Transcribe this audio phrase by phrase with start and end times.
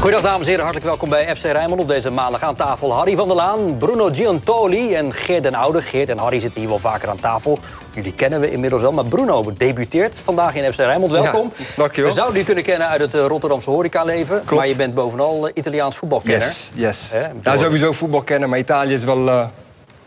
[0.00, 1.80] Goedendag dames en heren, hartelijk welkom bij FC Rijnmond.
[1.80, 5.82] Op deze maandag aan tafel Harry van der Laan, Bruno Giantoli en Geert den Oude.
[5.82, 7.58] Geert en Harry zitten hier wel vaker aan tafel.
[7.94, 11.12] Jullie kennen we inmiddels wel, maar Bruno debuteert vandaag in FC Rijnmond.
[11.12, 11.52] Welkom.
[11.56, 12.10] Ja, dankjewel.
[12.10, 14.42] We zouden u kunnen kennen uit het eh, Rotterdamse horecaleven.
[14.54, 16.46] Maar je bent bovenal eh, Italiaans voetbalkenner.
[16.46, 17.08] Yes, yes.
[17.12, 17.26] Hè?
[17.42, 19.46] Nou, sowieso voetbalkenner, maar Italië is wel uh,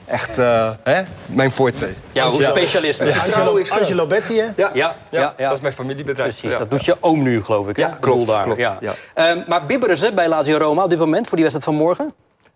[0.05, 1.01] echt uh, hè?
[1.25, 1.89] mijn forte.
[2.11, 3.05] Ja, hoe specialisme.
[3.07, 3.19] Ja.
[3.19, 4.45] Angelo, Angelo Betti, hè?
[4.45, 5.47] Ja, Ja, ja, ja, ja.
[5.47, 6.29] dat is mijn familiebedrijf.
[6.39, 6.57] Precies, Ja.
[6.59, 7.75] dat doet je oom nu, geloof ik.
[7.75, 7.81] hè?
[7.81, 8.77] Ja, klopt, daar, klopt, Ja.
[8.81, 8.93] ja.
[9.13, 12.13] Ehm, maar bibberen ze bij Lazio Roma op dit moment voor die wedstrijd van morgen?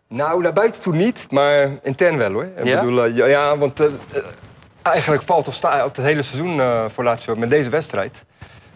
[0.09, 2.43] Nou, naar buiten toe niet, maar intern wel hoor.
[2.57, 2.79] Ik Ja?
[2.81, 4.21] bedoel, eh, ja, ja, want eh, eh,
[4.81, 8.23] eigenlijk valt of staat het hele seizoen eh, voor Lazio met deze wedstrijd.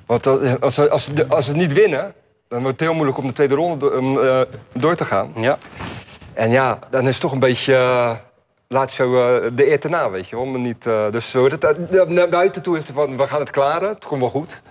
[0.05, 2.13] Want eh, als, ze, als, ze, als ze het niet winnen,
[2.47, 5.31] dan wordt het heel moeilijk om de tweede ronde eh, door te gaan.
[5.35, 5.57] Ja.
[6.33, 7.73] En ja, dan is het toch een beetje.
[8.71, 10.45] Eh Lazio eh, de eer te na, weet je wel.
[10.45, 13.39] Maar niet, eh, dus zo, dat, dat- naar buiten toe is het van, we gaan
[13.39, 13.89] het klaren.
[13.89, 14.61] Het komt wel goed.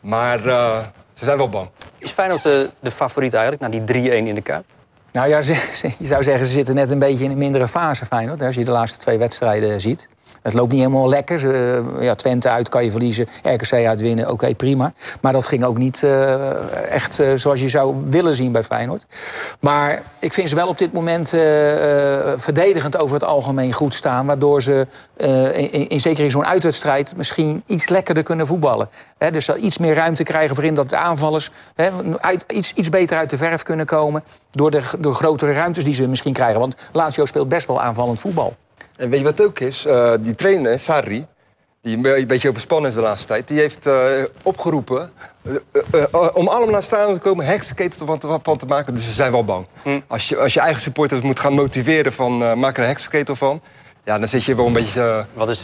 [0.00, 0.78] Maar eh,
[1.14, 1.68] ze zijn wel bang.
[1.98, 4.64] Is Feyenoord de, de favoriet eigenlijk, na die 3-1 in de Kuip?
[5.12, 7.68] Nou ja, ze- ze- je zou zeggen, ze zitten net een beetje in een mindere
[7.68, 8.40] fase, Feyenoord.
[8.40, 10.08] hè, Als je de laatste twee wedstrijden ziet.
[10.44, 11.38] Het loopt niet helemaal lekker.
[11.38, 14.92] Ze, ja, Twente uit kan je verliezen, RKC uitwinnen, oké, prima.
[15.20, 19.06] Maar dat ging ook niet eh, echt eh, zoals je zou willen zien bij Feyenoord.
[19.60, 21.40] Maar ik vind ze wel op dit moment eh,
[22.36, 24.26] verdedigend over het algemeen goed staan.
[24.26, 24.86] Waardoor ze,
[25.54, 28.88] in, in, zeker in zo'n uitwedstrijd, misschien iets lekkerder kunnen voetballen.
[29.18, 31.50] Hè, dus iets meer ruimte krijgen voorin dat de aanvallers
[32.20, 34.24] uit, iets, iets beter uit de verf kunnen komen.
[34.50, 36.60] Door de, door grotere ruimtes die ze misschien krijgen.
[36.60, 38.56] Want Lazio speelt best wel aanvallend voetbal.
[38.96, 39.84] En weet je wat ook is?
[39.84, 41.26] Eh, die trainer, Sarri,
[41.82, 43.48] die een beetje overspannen is de laatste tijd...
[43.48, 45.10] die heeft eh, opgeroepen
[45.42, 47.46] eh, om allemaal naar het stadion te komen...
[47.46, 49.66] heksenketel van te, van te maken, dus ze zijn wel bang.
[50.06, 52.58] Als, je, als je eigen supporters moet gaan motiveren van...
[52.58, 53.60] maak er een heksenketel van...
[54.04, 55.26] ja, dan zit je wel een beetje...
[55.34, 55.62] Wat is,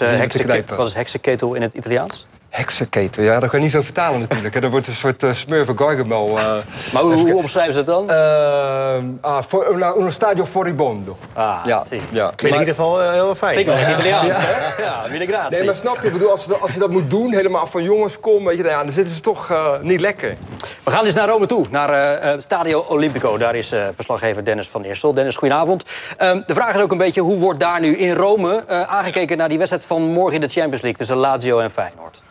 [0.76, 2.26] wat is heksenketel in het Italiaans?
[2.50, 4.54] Heksenketel, ja, dat kan je niet zo vertalen natuurlijk.
[4.54, 4.60] hè.
[4.60, 6.38] Dat wordt een soort uh, smurven gargamel.
[6.38, 6.44] eh
[6.92, 8.10] Maar hoe, hoe omschrijven ze het dan?
[8.10, 11.16] eh, ah, voor, una- uno stadio foribondo.
[11.32, 12.00] Ah, ja, zie.
[12.10, 12.32] ja.
[12.36, 13.52] Klinkt in ieder geval eh, heel fijn.
[13.52, 14.82] Klinkt wel Italiaans, hè?
[14.82, 15.50] Ja, mille grazie.
[15.50, 16.06] Nee, maar snap je?
[16.06, 18.56] Ik bedoel, als, je dat- als je dat moet doen, helemaal van jongens, kom, weet
[18.56, 20.36] je, nou ja, dan zitten ze toch eh, niet lekker.
[20.84, 23.38] We gaan eens naar Rome toe, naar eh, eh, Stadio Olimpico.
[23.38, 25.14] Daar is eh, verslaggever Dennis van Eersel.
[25.14, 25.84] Dennis, goedenavond.
[26.16, 29.36] Ehm, de vraag is ook een beetje, hoe wordt daar nu in Rome eh, aangekeken
[29.36, 32.22] naar die wedstrijd van morgen in de Champions League tussen Lazio en Feyenoord?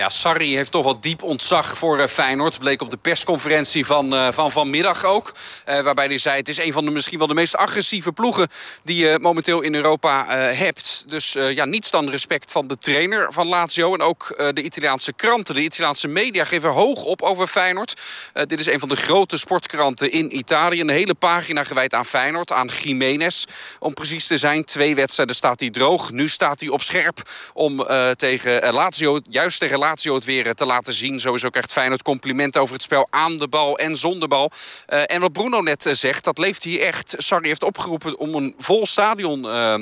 [0.00, 2.58] Ja, Sarri heeft toch wel diep ontzag voor eh, Feyenoord.
[2.58, 5.32] Bleek op de persconferentie van, eh, van vanmiddag ook.
[5.64, 8.48] Eh, waarbij hij zei, het is een van de misschien wel de meest agressieve ploegen...
[8.82, 11.04] die je momenteel in Europa hebt.
[11.08, 13.94] Dus ja, niets dan respect van de trainer van Lazio...
[13.94, 16.44] en ook de Italiaanse kranten, de Italiaanse media...
[16.44, 18.00] geven hoog op over Feyenoord.
[18.46, 20.80] Dit is een van de grote sportkranten in Italië.
[20.80, 23.44] Een hele pagina gewijd aan Feyenoord, aan Jiménez.
[23.78, 26.10] Om precies te zijn, twee wedstrijden staat hij droog.
[26.10, 27.86] Nu staat hij op scherp om
[28.16, 31.20] tegen Lazio, juist tegen Lazio het weer eh, te laten zien.
[31.20, 34.50] Sowieso krijgt Feyenoord complimenten over het spel aan de bal en zonder bal.
[34.86, 37.14] Eh, en wat Bruno net eh, zegt, dat leeft hier echt.
[37.18, 39.48] Sarri heeft opgeroepen om een vol stadion...
[39.48, 39.74] eh,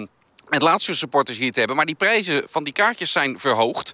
[0.48, 1.76] met Lazio-supporters hier te hebben.
[1.76, 3.92] Maar die prijzen van die kaartjes zijn verhoogd.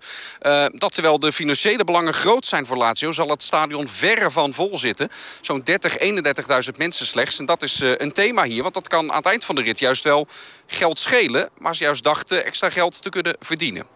[0.73, 3.13] Dat terwijl de financiële belangen groot zijn voor Lazio...
[3.13, 5.09] zal het stadion verre van vol zitten.
[5.41, 7.39] Zo'n 30, 31.000 mensen slechts.
[7.39, 8.63] En dat is een thema hier.
[8.63, 10.27] Want dat kan aan het eind van de rit juist wel
[10.67, 11.51] geld schelen.
[11.59, 13.87] Maar ze juist dachten extra geld te kunnen verdienen.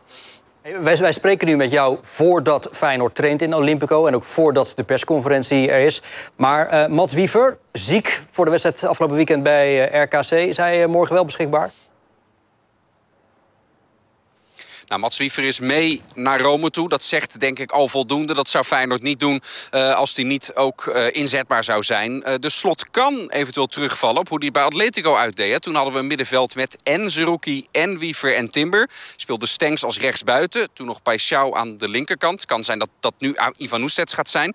[0.62, 4.06] Wij, spreken nu met jou voordat Feyenoord traint in Olympico...
[4.06, 6.02] en ook voordat de persconferentie er is.
[6.36, 10.30] Maar eh Mats Wiever, ziek voor de wedstrijd afgelopen weekend bij eh, RKC...
[10.30, 11.70] is hij eh, morgen wel beschikbaar?
[14.88, 16.88] Nou, Mats Wiever is mee naar Rome toe.
[16.88, 18.34] Dat zegt denk ik al voldoende.
[18.34, 22.22] Dat zou Feyenoord niet doen eh, als hij niet ook eh, inzetbaar zou zijn.
[22.22, 25.62] Eh, de slot kan eventueel terugvallen op hoe hij bij Atletico uitdeed.
[25.62, 28.91] Toen hadden we een middenveld met en Zerouki en Wiever en Timber.
[29.16, 30.69] Speelde Stenks als rechtsbuiten.
[30.73, 32.44] Toen nog Paixão aan de linkerkant.
[32.44, 34.49] Kan zijn dat dat nu Ivan Oestets gaat zijn.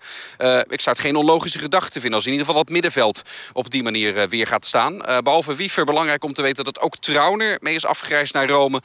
[0.68, 2.14] Ik zou het geen onlogische gedachte vinden...
[2.14, 3.22] als in ieder geval dat middenveld
[3.52, 5.04] op die manier weer gaat staan.
[5.04, 8.82] Eh, behalve Wiever belangrijk om te weten dat ook Trauner mee is afgereisd naar Rome.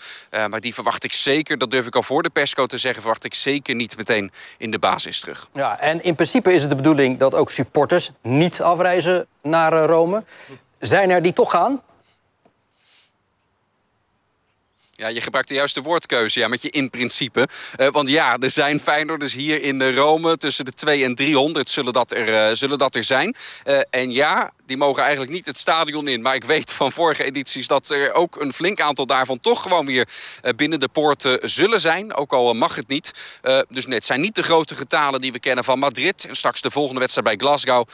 [0.49, 3.01] Maar die verwacht ik zeker, dat durf ik al voor de persco te zeggen...
[3.01, 5.49] verwacht ik zeker niet meteen in de basis terug.
[5.53, 9.85] Ja, en in principe is het de bedoeling dat ook supporters niet afreizen naar eh,
[9.85, 10.23] Rome.
[10.79, 11.81] Zijn er die toch gaan?
[14.99, 17.47] Ja, je gebruikt de juiste woordkeuze ja, met je in principe.
[17.79, 21.93] Uh, want ja, er zijn Feyenoorders hier in Rome tussen de 2 en 300 zullen
[21.93, 23.35] dat er, uh, zullen dat er zijn.
[23.65, 26.21] Uh, en ja, die mogen eigenlijk niet het stadion in.
[26.21, 29.85] Maar ik weet van vorige edities dat er ook een flink aantal daarvan toch gewoon
[29.85, 30.07] weer
[30.55, 32.13] binnen de poorten zullen zijn.
[32.13, 33.11] Ook al mag het niet.
[33.69, 36.25] dus net zijn niet de grote getalen die we kennen van Madrid.
[36.25, 37.87] En straks de volgende wedstrijd bij Glasgow.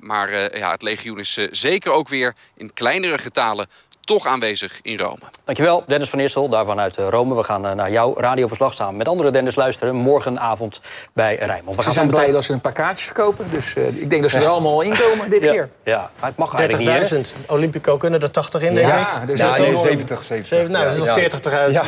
[0.00, 3.68] maar ja, het legioen is zeker ook weer in kleinere getalen
[4.04, 5.18] toch aanwezig in Rome.
[5.44, 7.34] Dankjewel, Dennis van Eersel, daar vanuit eh, Rome.
[7.34, 9.94] We gaan eh, naar jouw radioverslag samen met andere Dennis luisteren...
[9.94, 10.80] morgenavond
[11.12, 11.76] bij Rijnmond.
[11.76, 13.46] We ze zijn blij dat ze een paar kaartjes verkopen.
[13.50, 15.50] Dus uh, ik denk dat ze er allemaal in komen dit ja.
[15.50, 15.70] keer.
[15.84, 17.46] Ja, maar het mag 30.000.
[17.46, 19.26] Olympico kunnen er 80 in, denk ja, ik.
[19.26, 20.68] Dus ja, nee, 70, 70.
[20.68, 21.12] Nou, er is nog 40.000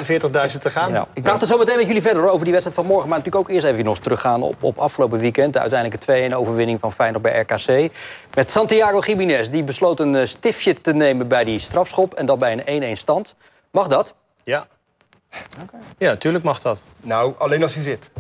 [0.05, 0.93] 40 te gaan.
[0.93, 1.07] Ja.
[1.12, 3.09] Ik praat er zo meteen met jullie verder over die wedstrijd van morgen.
[3.09, 5.53] Maar natuurlijk ook eerst even nog teruggaan op, op afgelopen weekend.
[5.53, 7.93] De uiteindelijke 2-1 overwinning van Feyenoord bij RKC.
[8.35, 9.49] Met Santiago Gimenez.
[9.49, 12.06] Die besloot een stiftje te nemen bij die strafschop.
[12.14, 13.35] En dat bij een 1-1 stand.
[13.70, 14.14] Mag dat?
[14.44, 14.67] Ja.
[15.62, 15.81] Okay.
[15.99, 16.82] Ja, natuurlijk mag dat.
[17.00, 18.11] Nou, alleen als hij zit.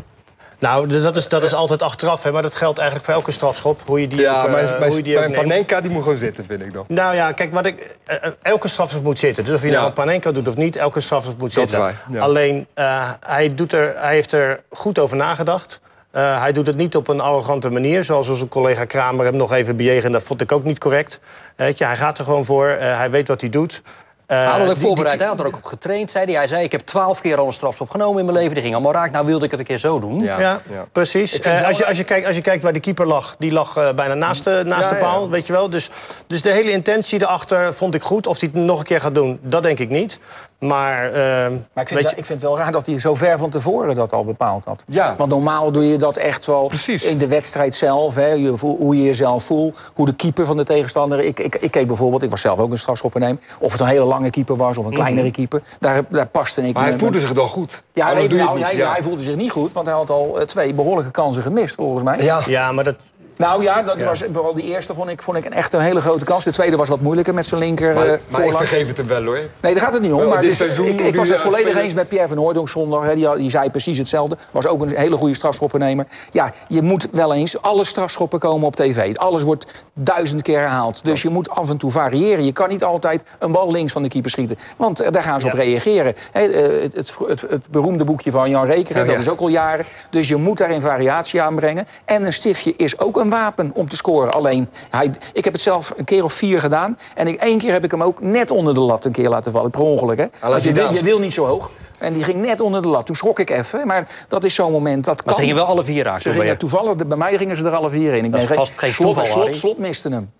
[0.58, 3.80] Nou, dat is, dat is altijd achteraf, hè, maar dat geldt eigenlijk voor elke strafschop.
[3.86, 6.18] Hoe je die ja, ook, maar, uh, maar, hoe je die Panenka die moet gewoon
[6.18, 6.84] zitten, vind ik dan.
[6.88, 9.44] Nou ja, kijk, wat ik, uh, elke strafschop moet zitten.
[9.44, 9.74] Dus of je Ja.
[9.74, 11.78] nou een Panenka doet of niet, elke strafschop moet Dat is zitten.
[11.78, 12.20] waar, ja.
[12.20, 15.80] Alleen, uh, hij, doet er, hij heeft er goed over nagedacht.
[16.12, 19.52] Uh, hij doet het niet op een arrogante manier, zoals onze collega Kramer hem nog
[19.52, 20.12] even bejegend.
[20.12, 21.20] Dat vond ik ook niet correct.
[21.56, 23.82] Weet je, hij gaat er gewoon voor, uh, hij weet wat hij doet.
[24.26, 26.34] Uh, Hij had er die- voorbereid, hij had er ook op getraind, zei hij.
[26.34, 28.52] Hij zei, ik heb twaalf keer al een strafschop genomen in mijn leven.
[28.54, 29.10] Die ging allemaal raak.
[29.10, 30.20] Nou wilde ik het een keer zo doen.
[30.22, 30.40] Ja.
[30.40, 30.86] Ja, Ja.
[30.92, 31.38] precies.
[31.38, 33.76] Eh, als, je, als, je kijkt, als je kijkt waar de keeper lag, die lag
[33.76, 35.28] eh, bijna naast de, naast Ja, de paal, ja.
[35.28, 35.68] weet je wel.
[35.70, 35.90] Dus,
[36.26, 38.26] dus de hele intentie erachter vond ik goed.
[38.26, 40.18] Of hij het nog een keer gaat doen, dat denk ik niet.
[40.58, 43.38] Maar, eh, Maar ik vind, je- ik vind het wel raar dat hij zo ver
[43.38, 44.84] van tevoren dat al bepaald had.
[44.86, 45.14] Ja.
[45.18, 47.02] Want normaal doe je dat echt wel Precies.
[47.04, 48.14] in de wedstrijd zelf.
[48.14, 51.18] Hè, je voel- hoe je jezelf voelt, hoe de keeper van de tegenstander...
[51.20, 53.40] Ik, ik, ik keek bijvoorbeeld, ik was zelf ook een strafschopperneem...
[53.58, 55.62] of het een hele lange keeper was of een kleinere keeper.
[55.80, 57.82] Daar, daar paste ik Maar hij voelde zich dan goed.
[57.92, 58.76] Ja, Anders nee, doe je nou, het niet.
[58.76, 58.92] hij, ja.
[58.92, 62.02] hij voelde zich niet goed, want hij had al eh, twee behoorlijke kansen gemist, volgens
[62.02, 62.22] mij.
[62.22, 62.40] Ja.
[62.46, 62.94] ja, maar dat,
[63.36, 64.04] Nou ja, dat Ja.
[64.04, 66.44] was vooral die eerste vond ik, vond ik een echt een hele grote kans.
[66.44, 69.06] De tweede was wat moeilijker met zijn linker Maar, eh, maar ik vergeef het hem
[69.06, 69.38] wel, hoor.
[69.60, 70.18] Nee, daar gaat het niet om.
[70.18, 71.82] Wel, Maar dit seizoen ik, was het eh, volledig spelen.
[71.84, 73.02] eens met Pierre van Hooydonk zondag.
[73.02, 74.36] Hè, die, die zei precies hetzelfde.
[74.50, 76.06] Was ook een hele goede strafschoppennemer.
[76.32, 77.62] Ja, je moet wel eens...
[77.62, 79.16] Alle strafschoppen komen op tv.
[79.16, 81.04] Alles wordt duizend keer herhaald.
[81.04, 82.44] Dus je moet af en toe variëren.
[82.44, 84.58] Je kan niet altijd een bal links van de keeper schieten.
[84.76, 86.14] Want eh, daar gaan ze op reageren.
[86.32, 86.54] Het,
[86.94, 89.84] het, het, het beroemde boekje van Jan Rekeren, Oh, dat is ook al jaren.
[90.10, 91.86] Dus je moet daarin variatie aanbrengen.
[92.04, 94.32] En een stiftje is ook een wapen om te scoren.
[94.32, 96.98] Alleen, hij, ik heb het zelf een keer of vier gedaan.
[97.14, 99.52] En ik, één keer heb ik hem ook net onder de lat een keer laten
[99.52, 99.70] vallen.
[99.70, 100.48] Per ongeluk, hè.
[100.48, 101.70] Want je, wil, je wil niet zo hoog.
[101.98, 103.06] En die ging net onder de lat.
[103.06, 103.86] Toen schrok ik even.
[103.86, 105.04] Maar dat is zo'n moment.
[105.04, 105.34] Dat Maar kan.
[105.34, 106.22] ze gingen wel alle vier raken.
[106.22, 108.24] Ze gingen toevallig, bij mij gingen ze er alle vier in.
[108.24, 110.30] Ik Dat denk, vast geen slot, toeval, slot, slot miste hem.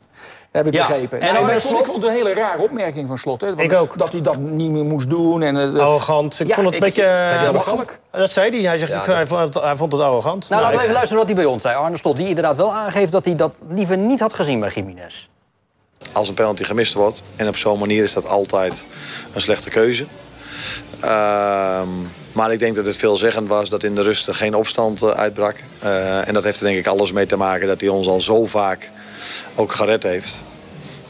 [0.56, 0.87] Heb ik Ja.
[0.87, 1.20] begrepen.
[1.20, 1.79] En En Arne ik, vond, Slot?
[1.81, 3.41] ik vond het een hele rare opmerking van Slot.
[3.41, 3.99] Hè, van- Ik ook.
[3.99, 5.43] Dat hij dat niet meer moest doen.
[5.43, 6.41] En, eh, arrogant.
[6.41, 7.03] Ik Ja, vond het ik- een beetje...
[7.03, 7.99] Eh, arrogant?
[8.11, 8.61] Dat zei hij.
[8.61, 10.49] Hij, zegt, ik, hij, vond het, hij vond het arrogant.
[10.49, 11.76] Nou, laten we even luisteren wat hij bij ons zei.
[11.76, 15.29] Arne Slot, die inderdaad wel aangeeft dat hij dat liever niet had gezien bij Jiménez.
[16.12, 18.85] Als een penalty gemist wordt en op zo'n manier is dat altijd
[19.32, 20.06] een slechte keuze.
[21.00, 21.88] Ehm,
[22.32, 25.09] maar ik denk dat het veelzeggend was dat in de rust er geen opstand eh,
[25.11, 25.56] uitbrak.
[25.79, 28.20] Eh, en dat heeft er denk ik alles mee te maken dat hij ons al
[28.20, 28.91] zo vaak
[29.54, 30.42] ook gered heeft.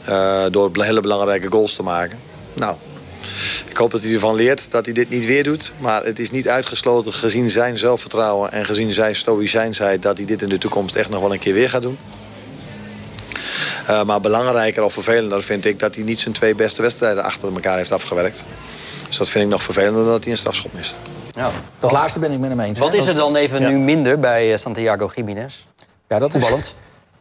[0.05, 2.19] Eh, door hele belangrijke goals te maken.
[2.55, 2.77] Nou,
[3.69, 5.73] ik hoop dat hij ervan leert dat hij dit niet weer doet.
[5.79, 10.03] Maar het is niet uitgesloten gezien zijn zelfvertrouwen en gezien zijn stoïcijnsheid...
[10.03, 11.99] dat hij dit in de toekomst echt nog wel een keer weer gaat doen.
[13.91, 17.53] Uh, maar belangrijker of vervelender vind ik dat hij niet zijn twee beste wedstrijden achter
[17.53, 18.45] elkaar heeft afgewerkt.
[19.09, 20.99] Dus dat vind ik nog vervelender dan dat hij een strafschop mist.
[21.35, 21.51] Ja.
[21.79, 22.79] Dat laatste ben ik met hem eens.
[22.79, 22.99] Wat hè.
[22.99, 23.69] is er dan even Ja.
[23.69, 25.65] nu minder bij eh, Santiago Jiménez?
[26.09, 26.75] Ja, dat is Voetballend?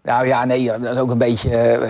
[0.05, 1.89] Nou ja, nee, dat is ook een beetje eh,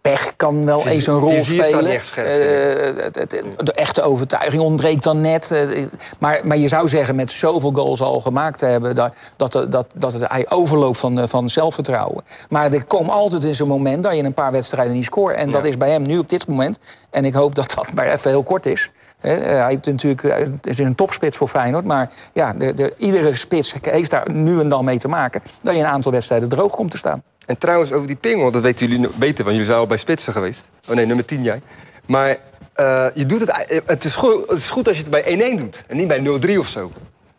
[0.00, 1.84] pech kan wel eens een rol spelen.
[2.26, 5.50] Eh, het- het- de echte overtuiging ontbreekt dan net.
[5.50, 5.84] eh,
[6.18, 8.94] maar, maar je zou zeggen, met zoveel goals al gemaakt te hebben...
[8.94, 12.24] dat, dat, dat, dat het, hij overloopt van, van zelfvertrouwen.
[12.48, 15.36] Maar er komt altijd in zo'n moment dat je een paar wedstrijden niet scoort.
[15.36, 16.78] En dat is bij hem nu op dit moment.
[17.10, 18.90] En ik hoop dat dat maar even heel kort is.
[19.26, 21.84] Eh, hij heeft natuurlijk, eh, het is een topspits voor Feyenoord.
[21.84, 25.42] Maar ja, de, de, iedere spits heeft daar nu en dan mee te maken...
[25.62, 27.22] dat je een aantal wedstrijden droog komt te staan.
[27.46, 30.32] En trouwens, over die pingel, dat weten jullie beter, want jullie zijn al bij Spitsen
[30.32, 30.70] geweest.
[30.88, 31.60] Oh nee, nummer 10 jij.
[32.06, 32.36] Maar
[32.72, 35.58] eh, je doet het, het, is goed, het is goed als je het bij 1-1
[35.58, 36.90] doet en niet bij 0-3 of zo.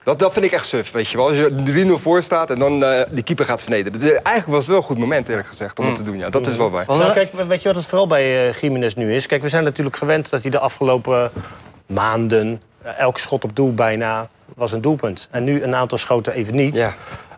[0.04, 1.28] Dat, dat vind ik echt suf, weet je wel.
[1.28, 4.00] Als je 3-0 voor staat en dan eh die keeper gaat vernederen.
[4.00, 6.18] Dus Eigenlijk was het wel een goed moment, eerlijk gezegd, om het te doen.
[6.18, 6.86] Ja, dat is wel waar.
[6.88, 9.28] Nou, kijk, weet je wat het vooral bij Jiménez nu is?
[9.28, 11.32] Kijk, we zijn natuurlijk gewend dat hij de afgelopen
[11.88, 12.62] maanden...
[12.82, 15.28] eh, elk schot op doel bijna was een doelpunt.
[15.32, 16.78] En nu een aantal schoten even niet.
[16.78, 16.94] Ja.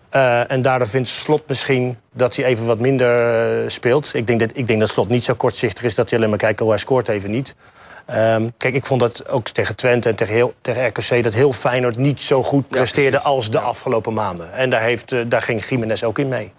[0.09, 4.13] Eh, en daardoor vindt Slot misschien dat hij even wat minder eh, speelt.
[4.13, 6.39] Ik denk, dat, ik denk dat Slot niet zo kortzichtig is dat hij alleen maar
[6.39, 6.61] kijkt...
[6.61, 7.55] oh, hij scoort even niet.
[8.05, 11.23] Ehm, kijk, ik vond dat ook tegen Twente en tegen, heel, tegen RKC...
[11.23, 14.53] dat heel Feyenoord niet zo goed presteerde als de afgelopen maanden.
[14.53, 16.51] En daar, heeft, daar ging Jiménez ook in mee.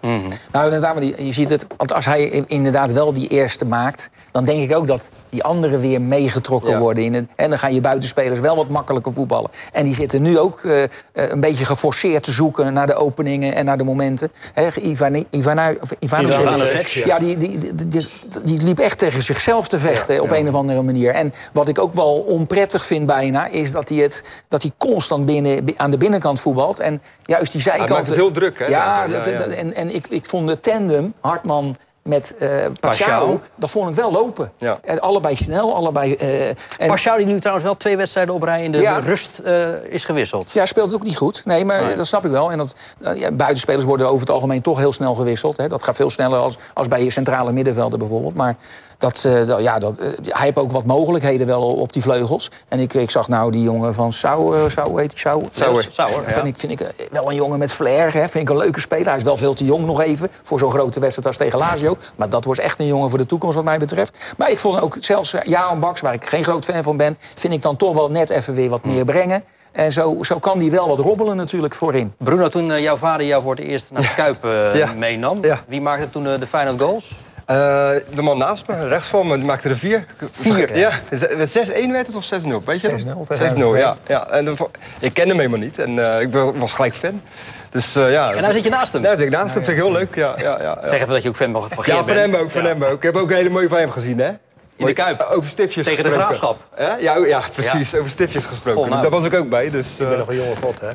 [0.51, 1.67] Nou, inderdaad, maar die- je ziet het.
[1.77, 5.79] Want als hij inderdaad wel die eerste maakt, dan denk ik ook dat die anderen
[5.79, 6.79] weer meegetrokken Ja.
[6.79, 7.03] worden.
[7.03, 9.49] In het, en dan gaan je buitenspelers wel wat makkelijker voetballen.
[9.71, 10.83] En die zitten nu ook eh,
[11.13, 14.31] een beetje geforceerd te zoeken naar de openingen en naar de momenten.
[14.53, 17.19] Hè, Ivan, Ivana, Ivanovic, ja.
[17.19, 17.57] die, die,
[17.87, 18.07] die,
[18.43, 21.13] die, liep echt tegen zichzelf te vechten op een of andere manier.
[21.13, 25.25] En wat ik ook wel onprettig vind bijna, is dat hij, het, dat hij constant
[25.25, 26.79] binnen, bi- aan de binnenkant voetbalt.
[26.79, 27.95] En juist die zijkanten...
[27.95, 31.13] maakt het heel druk, hè, Ja, dat- dat- en, en ik, ik vond de tandem,
[31.19, 31.75] Hartman
[32.11, 32.49] met eh
[32.79, 34.51] Pashao, vond ik wel lopen.
[34.57, 34.79] Ja.
[34.83, 36.13] En allebei snel, allebei...
[36.15, 36.55] eh, en,
[36.87, 38.99] Pashao die nu trouwens wel twee wedstrijden op rij in de Ja.
[38.99, 40.51] rust eh, is gewisseld.
[40.51, 41.41] Ja, speelt ook niet goed.
[41.45, 42.51] Nee, maar dat snap ik wel.
[42.51, 45.57] En dat, nou ja, buitenspelers worden over het algemeen toch heel snel gewisseld.
[45.57, 45.67] Hè.
[45.67, 48.35] Dat gaat veel sneller als, als bij je centrale middenvelden bijvoorbeeld.
[48.35, 48.55] Maar
[49.01, 52.51] dat, eh, dat- ja, dat, eh, hij heeft ook wat mogelijkheden wel op die vleugels.
[52.67, 55.19] En ik, ik zag nou die jongen van Sau, eh, Sau heet hij?
[55.19, 55.47] Sauer.
[55.91, 56.33] Sauer, ja.
[56.33, 58.13] Vind, ik, vind ik eh, wel een jongen met flair.
[58.13, 58.27] Hè.
[58.29, 59.05] Vind ik een leuke speler.
[59.07, 61.97] Hij is wel veel te jong nog even voor zo'n grote wedstrijd als tegen Lazio.
[62.15, 64.33] Maar dat wordt echt een jongen voor de toekomst wat mij betreft.
[64.37, 67.17] Maar ik vond ook zelfs eh, Jaan Baks, waar ik geen groot fan van ben...
[67.35, 69.43] vind ik dan toch wel net even weer wat meer brengen.
[69.71, 72.13] En zo, zo kan die wel wat robbelen natuurlijk voorin.
[72.17, 74.93] Bruno, toen eh, jouw vader jou voor het eerst naar de Kuip eh, Ja.
[74.97, 75.37] meenam...
[75.41, 75.59] Ja.
[75.67, 77.19] wie maakte toen eh, de Feyenoord goals?
[77.51, 80.05] Eh, de man naast me, rechts van me, die maakte er vier.
[80.31, 80.77] Vier?
[80.77, 80.91] Ja,
[81.37, 83.25] met 6-1 werd het of 6-0, weet je 6-0 nog?
[83.25, 83.97] tegen 6-0, ja.
[84.07, 84.27] ja.
[84.29, 84.57] En
[84.99, 87.21] ik kende hem helemaal niet en eh, ik was gelijk fan.
[87.69, 88.33] Dus eh, ja.
[88.33, 89.03] En nou zit je naast hem.
[89.03, 90.15] Ja, zit ik naast hem, vind ik heel leuk.
[90.15, 90.87] Ja, ja, ja, ja.
[90.87, 92.19] Zeg even dat je ook fan van van ja Geert van bent.
[92.19, 92.67] hem ook, van Ja.
[92.67, 92.95] hem ook.
[92.97, 94.29] Ik heb ook een hele mooie van hem gezien, hè?
[94.77, 95.27] In de Kuip.
[95.31, 96.35] Over stiftjes Tegen de gesproken.
[96.37, 96.67] Graafschap.
[96.77, 97.95] Ja, ja, ja precies.
[97.95, 98.81] Over stiftjes gesproken.
[98.81, 98.91] Nou.
[98.93, 99.69] Dus daar was ik ook bij.
[99.69, 100.89] Dus, Ik ben nog een jonge god, hè?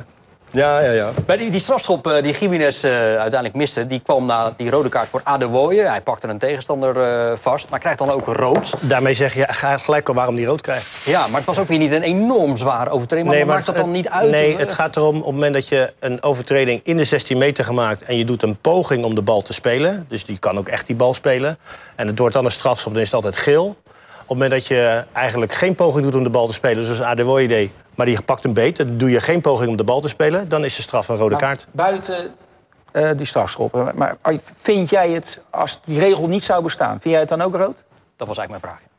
[0.51, 1.11] Ja, ja, ja.
[1.25, 3.87] Bij die, die strafschop eh, die Jiménez eh, uiteindelijk miste...
[3.87, 5.87] die kwam na die rode kaart voor Adewoye.
[5.87, 8.73] Hij pakte een tegenstander eh, vast, maar krijgt dan ook rood.
[8.79, 10.97] Daarmee zeg je ga gelijk al waarom die rood krijgt.
[11.05, 13.29] Ja, maar het was ook weer niet een enorm zware overtreding.
[13.29, 14.31] Maar, maakt dat dan niet uit?
[14.31, 17.65] Nee, het gaat erom op het moment dat je een overtreding in de 16 meter
[17.65, 18.01] gemaakt...
[18.01, 20.05] en je doet een poging om de bal te spelen.
[20.09, 21.57] Dus die kan ook echt die bal spelen.
[21.95, 23.75] En het wordt dan een strafschop, dan is het altijd geel.
[24.27, 26.83] Op het moment dat je eigenlijk geen poging doet om de bal te spelen...
[26.83, 28.77] zoals Adewoye deed, maar die pakt een beet...
[28.77, 30.49] dan doe je geen poging om de bal te spelen...
[30.49, 31.67] dan is de straf een rode kaart.
[31.71, 32.33] Buiten
[32.91, 33.91] eh, die strafschoppen.
[33.95, 37.41] Maar als- vind jij het, als die regel niet zou bestaan, vind jij het dan
[37.41, 37.83] ook rood?
[38.15, 38.89] Dat was eigenlijk mijn vraag.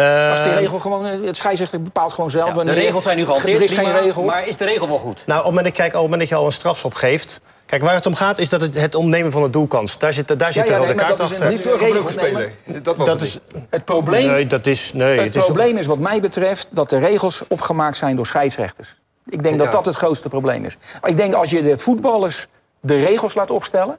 [0.00, 2.56] Eh, Als die regel gewoon, eh, het scheidsrechter bepaalt gewoon zelf.
[2.56, 4.22] Ja, de regels zijn nu gehanteerd, Er is geen regel.
[4.22, 5.22] maar is de regel wel goed?
[5.26, 7.40] Nou, op het moment, dat- kijk, op het moment dat je al een strafschop geeft...
[7.66, 9.98] Kijk, waar het om gaat is dat het, het ontnemen van het doelkans.
[9.98, 11.48] Daar zit, daar zit ja, nee, maar kaart dat achter.
[11.48, 12.82] Niet doorgebroken regels, nee, maar- speler.
[12.82, 13.64] Dat was dat het is, niet.
[13.70, 14.92] Het probleem, nee, dat is...
[14.94, 18.96] Nee, het probleem is wat mij betreft dat de regels opgemaakt zijn door scheidsrechters.
[19.28, 19.72] Ik denk dat Ja.
[19.72, 20.76] dat het grootste probleem is.
[21.02, 22.46] Ik denk als je de voetballers
[22.80, 23.98] de regels laat opstellen...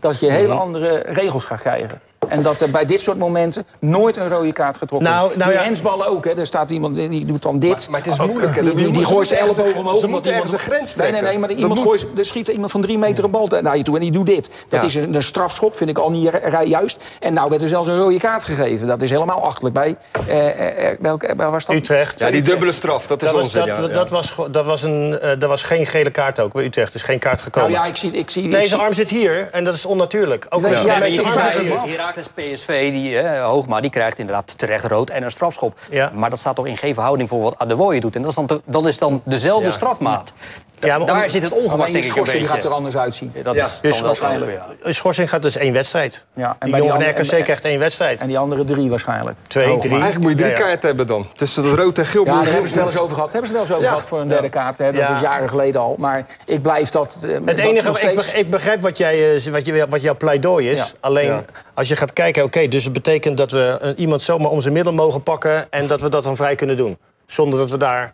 [0.00, 0.58] dat je hele Mhm.
[0.62, 2.00] andere regels gaat krijgen.
[2.28, 5.36] En dat er bij dit soort momenten nooit een rode kaart getrokken Nou, wordt.
[5.36, 5.64] nou die ja.
[5.66, 6.38] hensballen ook, hè.
[6.38, 7.88] Er staat iemand die die doet dan dit.
[7.90, 8.54] Maar het is moeilijk.
[8.56, 8.62] hè.
[8.62, 10.00] Die, die, die Ze gooit zijn elleboog omhoog.
[10.00, 11.12] Ze moeten iemand- ergens een grens Nee, trekken.
[11.22, 13.76] nee, nee, maar Dat iemand gooit, er schiet iemand van drie meter een bal naar
[13.76, 14.50] je toe en die doet dit.
[14.68, 14.86] Dat Ja.
[14.86, 16.30] is een, een strafschop, vind ik al niet
[16.64, 17.04] juist.
[17.20, 18.86] En nou werd er zelfs een rode kaart gegeven.
[18.86, 19.96] Dat is helemaal achterlijk bij.
[20.28, 21.76] eh, eh, eh, welke, waar was dat?
[21.76, 22.18] Utrecht.
[22.18, 23.66] Ja, die dubbele straf, dat is Dat was, onzin.
[23.66, 23.88] dat, ja, ja.
[23.88, 26.92] dat, was, dat, was een, eh, dat was geen gele kaart ook bij Utrecht.
[26.92, 27.70] Dus geen kaart gekomen.
[27.70, 28.10] Nou ja, ik zie...
[28.10, 30.46] Ik zie, ik nee, zie- zijn arm zit hier en dat is onnatuurlijk.
[30.48, 33.90] Ook Nee, als je ja, met maar je je Heracles PSV, die, eh, Hoogma, die
[33.90, 35.78] krijgt inderdaad terecht rood en een strafschop.
[35.90, 36.10] Ja.
[36.14, 38.16] Maar dat staat toch in geen verhouding voor wat Adewoye doet.
[38.16, 39.72] En dat is dan, te- dat is dan dezelfde Ja.
[39.72, 40.32] strafmaat.
[40.80, 43.32] Ja, maar Daar om- zit het ongemak ik een schorsing gaat er anders uitzien.
[43.42, 43.64] Dat Ja.
[43.64, 44.60] is Dus waarschijnlijk.
[44.82, 46.24] Een schorsing gaat dus één wedstrijd.
[46.34, 48.20] Ja, en die bij die jongen van RKC krijgt één wedstrijd.
[48.20, 49.36] En die andere drie waarschijnlijk.
[49.46, 49.78] Twee, drie.
[49.78, 50.64] maar- Eigenlijk moet je drie Ja, ja.
[50.64, 51.26] kaarten hebben dan.
[51.36, 52.24] Tussen dat rood en geel.
[52.24, 53.32] Ja, daar hebben ze het wel eens over gehad.
[53.32, 53.88] Hebben ze het wel eens over Ja.
[53.90, 54.78] gehad voor een derde kaart.
[54.78, 54.92] Hè?
[54.92, 55.94] Dat is jaren geleden al.
[55.98, 57.16] Maar ik blijf dat...
[57.24, 60.78] eh, Het dat enige, ik, begrijp wat, jij, eh, wat, je, wat jouw pleidooi is.
[60.78, 60.86] Ja.
[61.00, 61.44] Alleen Ja.
[61.74, 64.74] als je gaat kijken, oké, dus het betekent dat we eh, iemand zomaar om zijn
[64.74, 66.98] middel mogen pakken en dat we dat dan vrij kunnen doen.
[67.26, 68.12] Zonder dat we daar.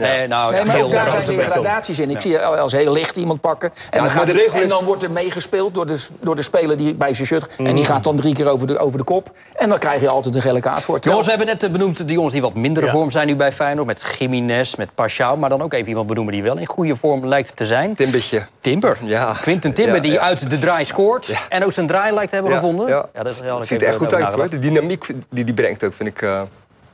[0.00, 2.10] Nee, nou, Nee, ja, maar daar zijn weer gradaties in.
[2.10, 3.68] Ik zie als heel licht iemand pakken.
[3.70, 6.42] En, dan, maar gaat de en is- dan wordt er meegespeeld door de, door de
[6.42, 7.46] speler die bij zijn shirt.
[7.56, 7.74] En Mm.
[7.74, 9.30] die gaat dan drie keer over de, over de kop.
[9.54, 10.98] En dan krijg je altijd een gele kaart voor.
[11.00, 12.92] Terwijl- Jongens, we hebben net eh, benoemd de jongens die wat mindere Ja.
[12.92, 13.86] vorm zijn nu bij Feyenoord.
[13.86, 15.36] Met Jiménez, met Pashao.
[15.36, 17.94] Maar dan ook even iemand benoemen die wel in goede vorm lijkt te zijn.
[17.94, 18.46] Timbertje.
[18.60, 18.98] Timber.
[19.04, 19.32] Ja.
[19.40, 20.20] Quinten Timber, Ja, die ja.
[20.20, 21.32] uit de draai scoort.
[21.48, 22.88] En ook zijn draai lijkt te hebben Ja, gevonden.
[22.88, 23.06] ja.
[23.12, 23.36] dat is
[23.68, 24.48] Ziet er echt goed uit hoor.
[24.50, 26.40] De dynamiek die die brengt ook vind ik eh,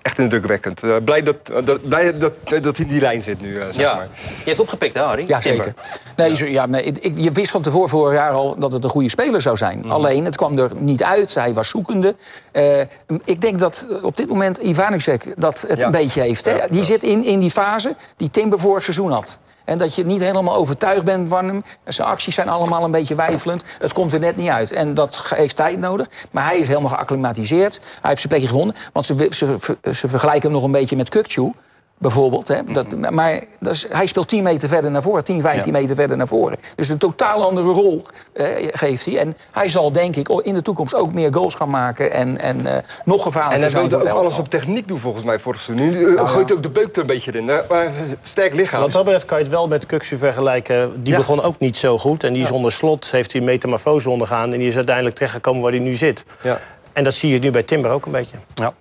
[0.07, 0.83] echt indrukwekkend.
[0.83, 2.33] Eh, blij dat, dat, blij dat,
[2.63, 3.95] dat hij in die lijn zit nu, eh, zeg Ja.
[3.95, 4.09] maar.
[4.39, 5.25] Je hebt opgepikt, hè, Harry?
[5.29, 5.65] Ja, Timber.
[5.65, 5.81] zeker.
[6.17, 8.91] Nee, zo- ja, nee, ik, je wist van tevoren vorig jaar al dat het een
[8.91, 9.79] goede speler zou zijn.
[9.79, 9.91] Mhm.
[9.91, 11.35] Alleen, het kwam er niet uit.
[11.35, 12.15] Hij was zoekende.
[12.53, 12.81] Eh,
[13.25, 15.87] ik denk dat eh, op dit moment Ivanusek dat het Ja.
[15.87, 16.45] een beetje heeft.
[16.45, 16.55] Hè?
[16.57, 16.87] Ja, Die ja.
[16.87, 19.39] zit in, in die fase die Timber vorig seizoen had.
[19.67, 21.63] En dat je niet helemaal overtuigd bent van hem.
[21.85, 23.65] Zijn acties zijn allemaal een beetje weifelend.
[23.79, 24.73] Het komt er net niet uit.
[24.73, 26.07] En dat heeft tijd nodig.
[26.31, 27.81] Maar hij is helemaal geacclimatiseerd.
[28.01, 28.77] Hij heeft zijn plekje gevonden.
[28.93, 31.65] Want ze, ze, ze vergelijken hem nog een beetje met Kukçu.
[31.99, 32.49] Bijvoorbeeld.
[32.49, 32.65] Hè.
[32.65, 36.17] Dat, maar dat is, hij speelt 10 meter verder naar voren, 10, 15 meter verder
[36.17, 36.59] naar voren.
[36.75, 39.19] Dus een totaal andere rol eh, geeft hij.
[39.19, 42.13] En hij zal denk ik in de toekomst ook meer goals gaan maken.
[42.13, 44.89] En, en eh, nog En gevaarlijker hij zijn wilde voor ook het alles op techniek
[44.89, 45.91] doen volgens mij vorig seizoen.
[45.91, 47.45] Nu eh, gooit ook de beuk er een beetje in.
[47.45, 47.91] Maar
[48.23, 48.81] sterk lichaam.
[48.81, 51.03] Wat dat betreft kan je het wel met Kuxu vergelijken.
[51.03, 51.19] Die Ja.
[51.19, 52.25] begon ook niet zo goed.
[52.25, 54.53] En die zonder slot heeft hij metamorfose ondergaan.
[54.53, 56.25] En die is uiteindelijk terechtgekomen waar hij nu zit.
[56.43, 56.59] Ja.
[56.93, 58.37] En dat zie je nu bij Timber ook een beetje.
[58.55, 58.75] Ja.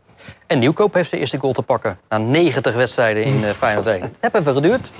[0.47, 1.99] En Nieuwkoop heeft zijn eerste goal te pakken.
[2.09, 4.01] Na 90 wedstrijden in eh, Feyenoord 1.
[4.01, 4.91] Het heeft even geduurd,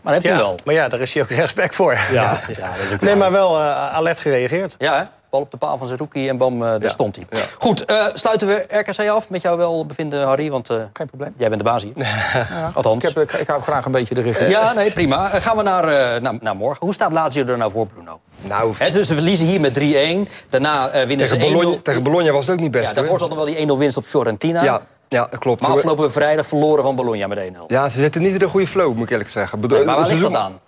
[0.00, 0.54] maar je Ja, wel.
[0.64, 1.92] maar ja, daar is hij ook respect voor.
[1.92, 4.74] Ja, ja, dat is ook Nee, maar wel eh, alert gereageerd.
[4.78, 5.04] Ja, hè?
[5.30, 7.26] Bal op de paal van Zerouki en bam, eh, daar stond hij.
[7.58, 10.50] Goed, eh, sluiten we RKC af met jou wel bevinden, Harry?
[10.50, 11.32] Want eh, Geen probleem.
[11.36, 11.92] jij bent de baas hier.
[12.74, 13.04] Althans.
[13.04, 14.48] Ik, heb, ik, ik hou graag een beetje de regie.
[14.48, 15.26] Ja, nee, prima.
[15.26, 16.84] Gaan we naar, eh, naar, naar morgen.
[16.84, 18.20] Hoe staat Lazio er nou voor, Bruno?
[18.40, 20.28] Nou, ze, ze verliezen hier met 3-1.
[20.48, 21.52] Daarna eh, winnen tegen ze 1-0.
[21.52, 22.88] Bologna, tegen Bologna was het ook niet best.
[22.88, 24.62] Ja, daarvoor zat er wel die 1-0 winst op Fiorentina.
[24.62, 25.62] ja, ja, klopt.
[25.62, 27.66] Maar afgelopen vrijdag verloren van Bologna met 1-0.
[27.66, 29.60] Ja, ze zitten niet in de goede flow, moet ik eerlijk zeggen.
[29.60, 30.60] Nee, maar waar ligt dat aan?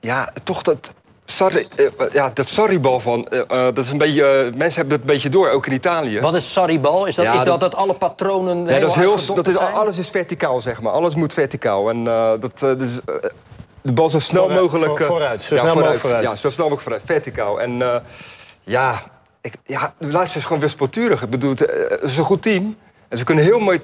[0.00, 0.92] Ja, toch dat...
[1.30, 3.28] Sorry, eh, ja, dat sorry-bal van...
[3.28, 5.72] eh, eh, dat is een beetje, eh, mensen hebben het een beetje door, ook in
[5.72, 6.20] Italië.
[6.20, 7.06] Wat is Sarribal?
[7.06, 9.56] Is dat, Ja, is dat, dat- dat alle patronen Ja, dat is heel, dat is,
[9.56, 9.72] zijn?
[9.72, 10.92] alles is verticaal, zeg maar.
[10.92, 11.90] Alles moet verticaal.
[11.90, 13.14] En eh, dat, eh, dus, eh,
[13.82, 14.88] de bal zo snel Vooruit, mogelijk...
[14.90, 16.24] voor- eh, vooruit, zo snel mogelijk vooruit.
[16.24, 17.02] Ja, zo snel mogelijk vooruit.
[17.04, 17.60] Verticaal.
[17.60, 17.96] En eh,
[18.64, 19.02] ja,
[19.40, 21.22] ik, ja, de laatste is gewoon wispelturig.
[21.22, 22.76] Ik bedoel, eh, het is een goed team.
[23.08, 23.80] En ze kunnen heel mooi...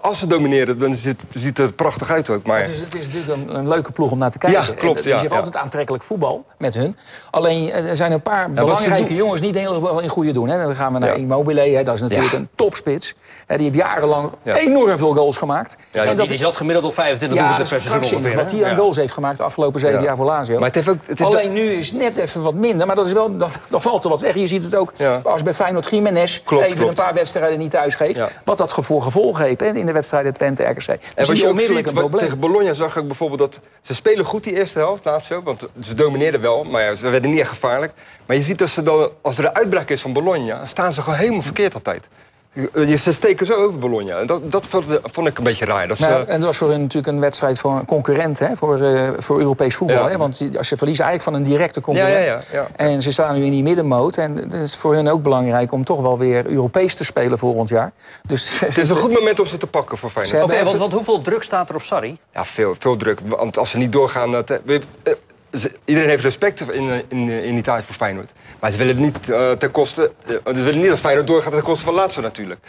[0.00, 2.46] als ze domineren, dan ziet, ziet het er prachtig uit ook.
[2.46, 4.60] Maar Het is, het is natuurlijk een, een leuke ploeg om naar te kijken.
[4.60, 5.36] Ja, klopt, En, dus ja, je hebt ja.
[5.36, 6.96] altijd aantrekkelijk voetbal met hun.
[7.30, 10.48] Alleen eh, er zijn een paar belangrijke jongens niet heel in goede doen.
[10.48, 10.62] Hè.
[10.62, 11.14] Dan gaan we naar Ja.
[11.14, 11.82] Immobile, hè.
[11.82, 12.38] dat is natuurlijk Ja.
[12.38, 13.14] een topspits.
[13.46, 14.56] Hè, die heeft jarenlang Ja.
[14.56, 15.76] enorm veel goals gemaakt.
[15.90, 18.18] Ja, En Die, dat die zat gemiddeld op 25 ja, doelpunten dat per is seizoen
[18.18, 18.42] ongeveer.
[18.42, 20.04] wat hij aan goals heeft gemaakt de afgelopen zeven Ja.
[20.04, 20.54] jaar voor Lazio.
[20.58, 22.86] Maar het heeft ook- het is Alleen nu is het net even wat minder.
[22.86, 24.34] Maar dat is wel, dan, dan valt er wat weg.
[24.34, 25.20] Je ziet het ook Ja.
[25.24, 26.82] als bij Feyenoord Jiménez even klopt.
[26.98, 28.20] een paar wedstrijden niet thuis geeft.
[28.22, 28.28] Ja.
[28.44, 30.88] Wat dat voor gevolgen heeft hè, in de wedstrijden Twente-RKC.
[30.88, 32.22] En zie wat je je ook ziet, een wat- probleem.
[32.24, 33.60] tegen Bologna zag ik bijvoorbeeld dat...
[33.80, 36.64] Ze spelen goed die eerste helft, Lazio, want ze domineerden wel.
[36.64, 37.92] Maar ja, ze werden niet echt gevaarlijk.
[38.26, 40.66] Maar je ziet dat ze dan, als er een uitbraak is van Bologna...
[40.66, 42.04] staan ze gewoon helemaal verkeerd altijd.
[42.54, 44.24] Je- Ze steken zo over Bologna.
[44.24, 44.66] Dat, dat
[45.12, 45.88] vond, ik een beetje raar.
[45.88, 48.56] Dat ze- Nou, en dat was voor hun natuurlijk een wedstrijd voor een concurrent, hè,
[48.56, 49.96] voor, eh, voor Europees voetbal.
[50.04, 50.08] Ja.
[50.08, 52.26] Hè, want als ze verliezen eigenlijk van een directe concurrent.
[52.26, 52.66] Ja, ja, ja, ja.
[52.76, 54.16] En ze staan nu in die middenmoot.
[54.16, 57.68] En het is voor hun ook belangrijk om toch wel weer Europees te spelen volgend
[57.68, 57.92] jaar.
[58.26, 60.42] Dus het is een goed moment om ze te pakken voor Feyenoord.
[60.44, 62.18] Oké, want, want hoeveel druk staat er op Sarri?
[62.34, 63.18] Ja, veel, veel druk.
[63.26, 64.30] Want als ze niet doorgaan...
[64.30, 65.12] dat, eh, eh,
[65.58, 68.32] ze- iedereen heeft respect in, in, in Italië voor Feyenoord.
[68.60, 70.12] Maar ze willen niet eh, ten koste...
[70.26, 72.60] eh, ze willen niet dat Feyenoord doorgaat ten koste van Lazio natuurlijk.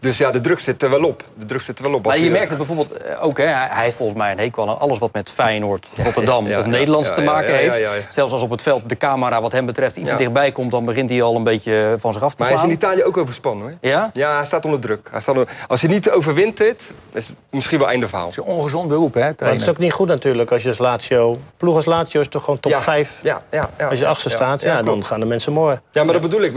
[0.00, 1.24] Dus ja, de druk zit er wel op.
[1.34, 2.06] De druk zit er wel op.
[2.06, 4.68] Maar je je- merkt het bijvoorbeeld eh, ook, hè, hij heeft volgens mij een hekel
[4.68, 7.70] aan alles wat met Feyenoord, Rotterdam ja, of ja, Nederlands ja, te maken ja, ja,
[7.70, 7.78] heeft.
[7.84, 8.00] ja, ja.
[8.10, 11.10] Zelfs als op het veld de camera wat hem betreft iets dichtbij komt, dan begint
[11.10, 12.72] hij al een beetje van zich af te Maar hij is slaan.
[12.72, 13.74] in Italië ook overspannen hoor.
[13.80, 14.10] Ja?
[14.12, 15.08] Ja, hij staat onder druk.
[15.10, 18.26] Hij staat onder- Als hij niet overwint dit, is het misschien wel einde verhaal.
[18.28, 20.68] het is een ongezond beroep, hè, Maar het is ook niet goed natuurlijk als je
[20.68, 21.38] als Lazio...
[21.56, 23.18] Ploeg als Lazio is toch gewoon top Ja, 5?
[23.22, 25.82] Ja, ja, ja, Als je achter staat, ja, dan gaan de mensen morren.
[25.90, 26.52] Ja, maar dat bedoel ik.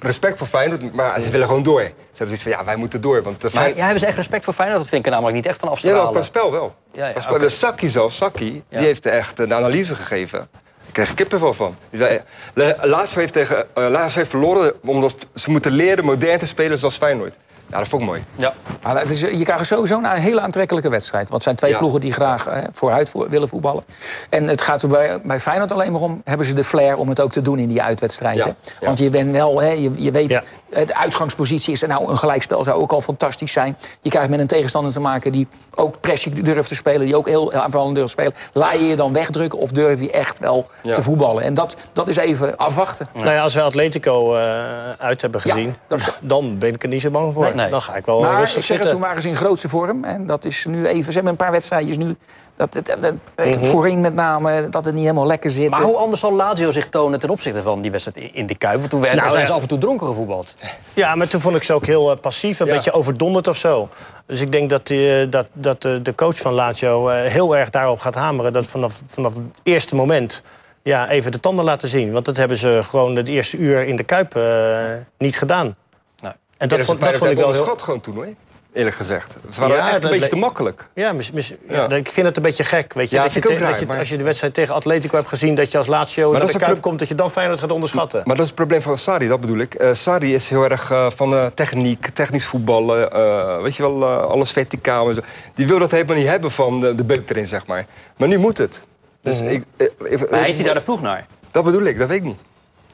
[0.00, 1.90] Respect voor Feyenoord, maar ze willen gewoon door.
[2.18, 3.22] Ze hebben zoiets van, ja, wij moeten door.
[3.22, 4.78] Want de Maar ja, hebben ze echt respect voor Feyenoord?
[4.80, 6.02] Dat vind ik er namelijk niet echt van Ja, afstralen.
[6.02, 6.74] wel, qua spel wel.
[6.92, 7.38] Ja, ja, spel.
[7.38, 8.78] De Saki zelf, Saki, Ja.
[8.78, 10.48] die heeft er echt een analyse gegeven.
[10.86, 11.76] Ik kreeg kippenvel van.
[11.90, 16.78] Eh, Lazio heeft, tegen, eh, Lazio heeft verloren omdat ze moeten leren modern te spelen
[16.78, 17.34] zoals Feyenoord.
[17.70, 18.24] Ja, dat vond ik mooi.
[18.36, 18.54] Ja.
[18.82, 21.22] Maar het is, je krijgt sowieso een hele aantrekkelijke wedstrijd.
[21.28, 21.78] Want het zijn twee Ja.
[21.78, 23.84] ploegen die graag eh, vooruit vo- willen voetballen.
[24.30, 26.20] En het gaat er bij, bij Feyenoord alleen maar om...
[26.24, 28.36] hebben ze de flair om het ook te doen in die uitwedstrijd.
[28.36, 28.48] Ja, hè?
[28.80, 28.86] ja.
[28.86, 30.30] Want je bent wel, hè, je, je weet...
[30.30, 30.42] Ja.
[30.70, 33.76] eh, De uitgangspositie is er nou een gelijkspel zou ook al fantastisch zijn.
[34.00, 37.06] Je krijgt met een tegenstander te maken die ook pressie durft te spelen...
[37.06, 38.38] die ook heel aanvallend durft te spelen.
[38.52, 40.94] Laat je je dan wegdrukken of durf je echt wel Ja.
[40.94, 41.42] te voetballen?
[41.42, 43.06] En dat, dat is even afwachten.
[43.14, 44.40] Nou ja, als we Atletico eh,
[44.98, 45.74] uit hebben Ja, gezien...
[46.20, 47.44] dan ben ik er niet zo bang voor.
[47.54, 47.70] Nee, nee.
[47.70, 50.04] Dan ga ik wel Maar ik rustig zeg het, toen waren ze in grootste vorm.
[50.04, 51.04] En dat is nu even...
[51.04, 52.16] Ze hebben een paar wedstrijdjes nu...
[52.56, 53.64] Dat, dat, dat, Mhm.
[53.64, 55.70] Voorin met name dat het niet helemaal lekker zit.
[55.70, 58.78] Maar hoe anders zal Lazio zich tonen ten opzichte van die wedstrijd in de Kuip?
[58.78, 59.48] Want toen werden, Nou, zijn ja.
[59.48, 60.54] ze af en toe dronken gevoetbald.
[60.94, 62.74] Ja, maar toen vond ik ze ook heel eh, passief, een Ja.
[62.74, 63.88] beetje overdonderd of zo.
[64.26, 67.56] Dus ik denk dat, die, eh, dat, dat eh, de coach van Lazio eh, heel
[67.56, 68.52] erg daarop gaat hameren...
[68.52, 70.42] dat vanaf, vanaf het eerste moment
[70.82, 72.12] ja, even de tanden laten zien.
[72.12, 74.42] Want dat hebben ze gewoon het eerste uur in de Kuip eh,
[75.18, 75.76] niet gedaan.
[76.58, 77.62] En dat, vond, dat vond ik wel heel...
[77.62, 78.26] schat gewoon toen hoor.
[78.72, 79.36] Eerlijk gezegd.
[79.50, 80.88] Ze waren Ja, echt een beetje te makkelijk.
[80.94, 81.86] Ja, mis- mis- Ja.
[81.88, 82.92] ja, ik vind het een beetje gek.
[82.92, 84.74] Weet je, Ja, dat je, te- raar, dat je maar- als je de wedstrijd tegen
[84.74, 85.54] Atletico hebt gezien...
[85.54, 86.98] dat je als Lazio naar de Kuip pro- komt...
[86.98, 88.18] dat je dan Feyenoord gaat onderschatten.
[88.24, 89.74] Maar dat is het probleem van Sarri, dat bedoel ik.
[89.74, 93.10] Eh Sarri is heel erg eh, van eh, techniek, technisch voetballen.
[93.10, 95.20] eh, weet je wel, eh, alles verticaal en zo.
[95.54, 97.86] Die wil dat helemaal niet hebben van de, de beuk erin, zeg maar.
[98.16, 98.84] Maar nu moet het.
[99.22, 101.26] Dus ik, eh, ik- Maar heeft hij daar de ploeg naar?
[101.50, 102.38] Dat bedoel ik, dat weet ik niet.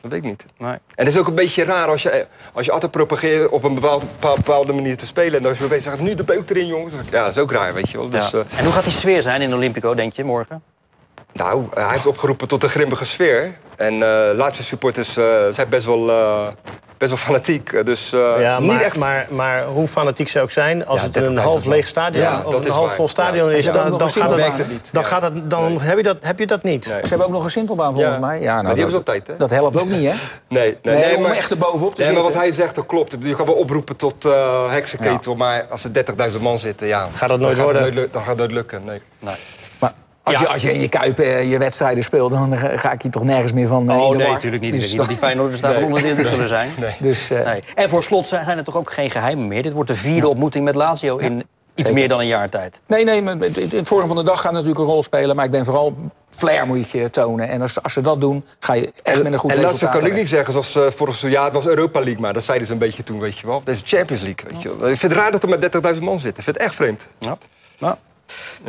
[0.05, 0.47] Dat weet ik niet.
[0.59, 0.71] Nee.
[0.73, 3.75] En het is ook een beetje raar als je, als je altijd propageert op een
[3.75, 5.41] bepaald- bepaalde manier te spelen.
[5.41, 6.95] En als je opeens zegt, nu de beuk erin, jongens.
[7.11, 8.09] Ja, dat is ook raar, weet je wel.
[8.11, 8.39] Dus, Ja.
[8.39, 10.63] eh, En hoe gaat die sfeer zijn in Olympico, denk je, morgen?
[11.35, 13.53] Nou, hij heeft opgeroepen tot een grimmige sfeer.
[13.77, 16.47] En eh Lazio supporters eh, zijn best wel, eh,
[16.99, 17.85] best wel fanatiek.
[17.87, 18.97] Dus eh, Ja, niet maar, echt...
[18.97, 22.23] maar, maar hoe fanatiek ze ook zijn, als Ja, het een 30.000 half leeg stadion
[22.23, 23.57] Ja, of een half vol stadion Ja.
[23.57, 24.89] is, dan, dan, gaat het, niet.
[24.93, 25.09] dan, Ja.
[25.09, 26.87] gaat het, dan heb, je dat, heb je dat niet.
[26.87, 27.01] Nee.
[27.03, 28.21] Ze hebben ook nog een Sintelbaan volgens Ja.
[28.27, 28.41] mij.
[28.41, 29.37] Ja, nou, Maar die hebben ze dat, op tijd, hè?
[29.37, 30.15] dat helpt ook niet, hè?
[30.49, 32.33] Nee, nee, Nee, nee, om maar, echt erbovenop te nee, maar zitten.
[32.41, 33.13] wat hij zegt, dat klopt.
[33.13, 35.91] Ik bedoel, Je kan wel oproepen tot eh heksenketel, maar als er
[36.33, 37.83] 30.000 man zitten, ja, Gaat dat nooit dan worden?
[37.83, 38.83] Gaat het nooit, lu- dan gaat het nooit lukken.
[38.85, 39.01] Nee.
[40.25, 40.35] Nee.
[40.35, 42.31] Maar als, je, als je in je Kuip eh, je wedstrijden speelt...
[42.31, 44.75] dan ga ga ik je toch nergens meer van eh, Oh nee, natuurlijk niet.
[44.75, 46.71] Ik Dus weet niet dat die Feyenoorders daarvan onder de indruk zullen zijn.
[46.81, 46.97] Nee.
[47.01, 47.63] Dus, eh, Nee.
[47.75, 49.63] En voor slot zijn zijn er toch ook geen geheimen meer.
[49.63, 52.81] Dit wordt de vierde ontmoeting met Lazio in iets meer dan een jaar tijd.
[52.87, 55.37] Nee, nee, maar het, het- het vorm van de dag gaat natuurlijk een rol spelen.
[55.37, 55.97] Maar ik ben vooral
[56.31, 57.49] flair moet je tonen.
[57.49, 59.99] En als, als ze dat doen, ga je echt met een goed en resultaat laatste
[59.99, 62.67] kan ik niet zeggen, zoals eh vorig jaar, het was Europa League, maar dat zeiden
[62.67, 63.63] ze een beetje toen, weet je wel.
[63.65, 64.91] Deze Champions League, weet je wel.
[64.91, 66.39] Ik vind het raar dat er met 30.000 man zitten.
[66.39, 67.07] Ik vind het echt vreemd.
[67.19, 67.39] Ja.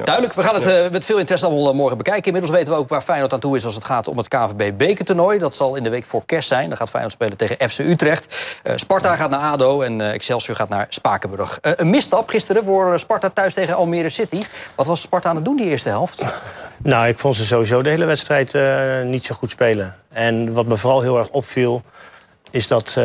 [0.04, 2.26] Duidelijk, we gaan het eh, met veel interesse allemaal eh, morgen bekijken.
[2.26, 5.40] Inmiddels weten we ook waar Feyenoord aan toe is als het gaat om het KVB-bekertoernooi.
[5.40, 6.68] Dat zal in de week voor kerst zijn.
[6.70, 8.60] Dan gaat Feyenoord spelen tegen FC Utrecht.
[8.64, 11.60] Eh, Sparta gaat naar ADO en Excelsior gaat naar Spakenburg.
[11.62, 14.44] Een misstap gisteren voor Sparta thuis tegen Almere City.
[14.76, 16.24] Wat was Sparta aan het doen die eerste helft?
[16.78, 18.54] Nou, ik vond ze sowieso de hele wedstrijd
[19.04, 19.96] niet zo goed spelen.
[20.10, 21.82] En wat me vooral heel erg opviel,
[22.52, 22.98] is dat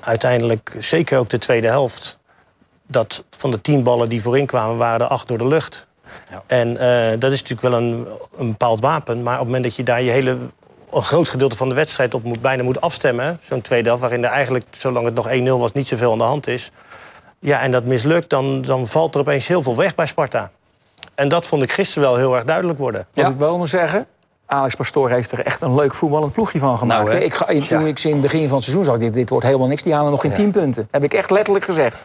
[0.00, 2.18] uiteindelijk, zeker ook de tweede helft,
[2.86, 5.87] dat van de tien ballen die voorin kwamen, waren er acht door de lucht.
[6.30, 6.42] Ja.
[6.46, 9.22] En eh, dat is natuurlijk wel een, een bepaald wapen.
[9.22, 10.36] Maar op het moment dat je daar je hele
[10.92, 14.24] een groot gedeelte van de wedstrijd op moet, bijna moet afstemmen, zo'n tweede helft, waarin
[14.24, 16.70] er eigenlijk, zolang het nog 1-0 was, niet zoveel aan de hand is.
[17.38, 20.50] Ja, en dat mislukt, dan, dan valt er opeens heel veel weg bij Sparta.
[21.14, 23.06] En dat vond ik gisteren wel heel erg duidelijk worden.
[23.12, 23.30] Wat Ja.
[23.30, 24.06] ik wel moet zeggen...
[24.46, 27.04] Alex Pastoor heeft er echt een leuk voetballend ploegje van gemaakt.
[27.04, 27.24] Nou, hè?
[27.24, 28.98] ik ga, toen ik ze in het begin van het seizoen zag...
[28.98, 30.88] Dit, dit wordt helemaal niks, die halen nog geen 10 punten.
[30.90, 31.96] Heb ik echt letterlijk gezegd.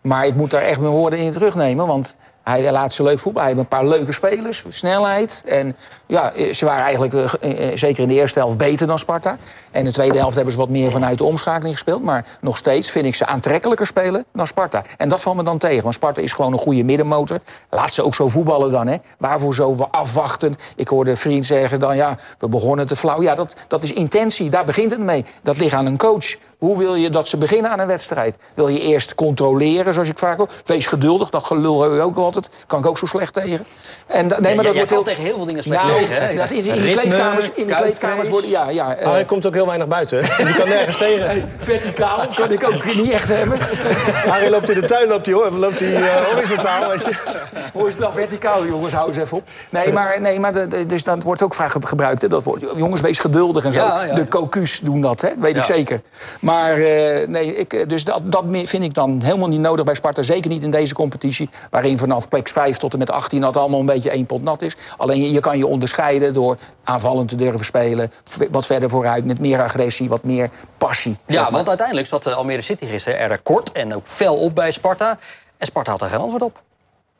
[0.00, 1.86] Maar ik moet daar echt mijn woorden in terugnemen.
[1.86, 3.48] Want hij laat ze leuk voetballen.
[3.48, 5.42] Hij heeft een paar leuke spelers, snelheid.
[5.46, 5.76] En
[6.06, 9.36] ja, ze waren eigenlijk eh, eh, zeker in de eerste helft beter dan Sparta.
[9.70, 12.02] En in de tweede helft hebben ze wat meer vanuit de omschakeling gespeeld.
[12.02, 14.82] Maar nog steeds vind ik ze aantrekkelijker spelen dan Sparta.
[14.96, 15.82] En dat valt me dan tegen.
[15.82, 17.40] Want Sparta is gewoon een goede middenmotor.
[17.70, 18.86] Laat ze ook zo voetballen dan.
[18.86, 18.96] Hè.
[19.18, 20.54] Waarvoor zo afwachten?
[20.76, 23.22] Ik hoorde een vriend zeggen dan, ja, we begonnen te flauw.
[23.22, 24.50] Ja, dat, dat is intentie.
[24.50, 25.24] Daar begint het mee.
[25.42, 26.36] Dat ligt aan een coach.
[26.62, 28.36] Hoe wil je dat ze beginnen aan een wedstrijd?
[28.54, 30.48] Wil je eerst controleren, zoals ik vaak hoor?
[30.64, 32.48] Wees geduldig, dat gelul hoor je ook altijd.
[32.66, 33.64] Kan ik ook zo slecht tegen.
[34.06, 35.02] En, nee, maar dat wordt kan heel...
[35.02, 36.26] tegen heel veel dingen slecht Nou, tegen.
[36.26, 36.34] hè?
[36.36, 38.50] dat is in de kleedkamers, in de kleedkamers worden...
[38.50, 40.22] Ja, ja, eh, Maar hij komt ook heel weinig buiten.
[40.36, 41.50] Die kan nergens tegen.
[41.56, 43.58] verticaal kan ik ook niet echt hebben.
[44.32, 45.50] Harry loopt in de tuin, loopt hij, hoor.
[45.50, 46.88] loopt hij eh, horizontaal.
[46.88, 47.14] Weet je.
[47.72, 48.92] Hoe is het dan verticaal, jongens?
[48.92, 49.48] Hou eens even op.
[49.70, 52.22] Nee, maar, nee, maar de, de- dus dat wordt ook vaak gebruikt.
[52.22, 52.64] Hè, dat woord.
[52.76, 53.78] Jongens, wees geduldig en zo.
[53.78, 54.14] Ja, ja.
[54.14, 55.28] De cocus doen dat, hè?
[55.38, 56.00] weet ik zeker.
[56.40, 59.94] Maar eh, nee, ik, eh, dus dat, dat vind ik dan helemaal niet nodig bij
[59.94, 60.22] Sparta.
[60.22, 61.50] Zeker niet in deze competitie.
[61.70, 64.62] Waarin vanaf plek 5 tot en met 18 dat allemaal een beetje één pot nat
[64.62, 64.76] is.
[64.96, 68.12] Alleen je, je kan je onderscheiden door aanvallend te durven spelen.
[68.50, 71.16] Wat verder vooruit, met meer agressie, wat meer passie.
[71.26, 71.50] Ja, maar.
[71.50, 75.18] want uiteindelijk zat eh, Almere City gisteren er kort en ook fel op bij Sparta.
[75.56, 76.62] En Sparta had er geen antwoord op.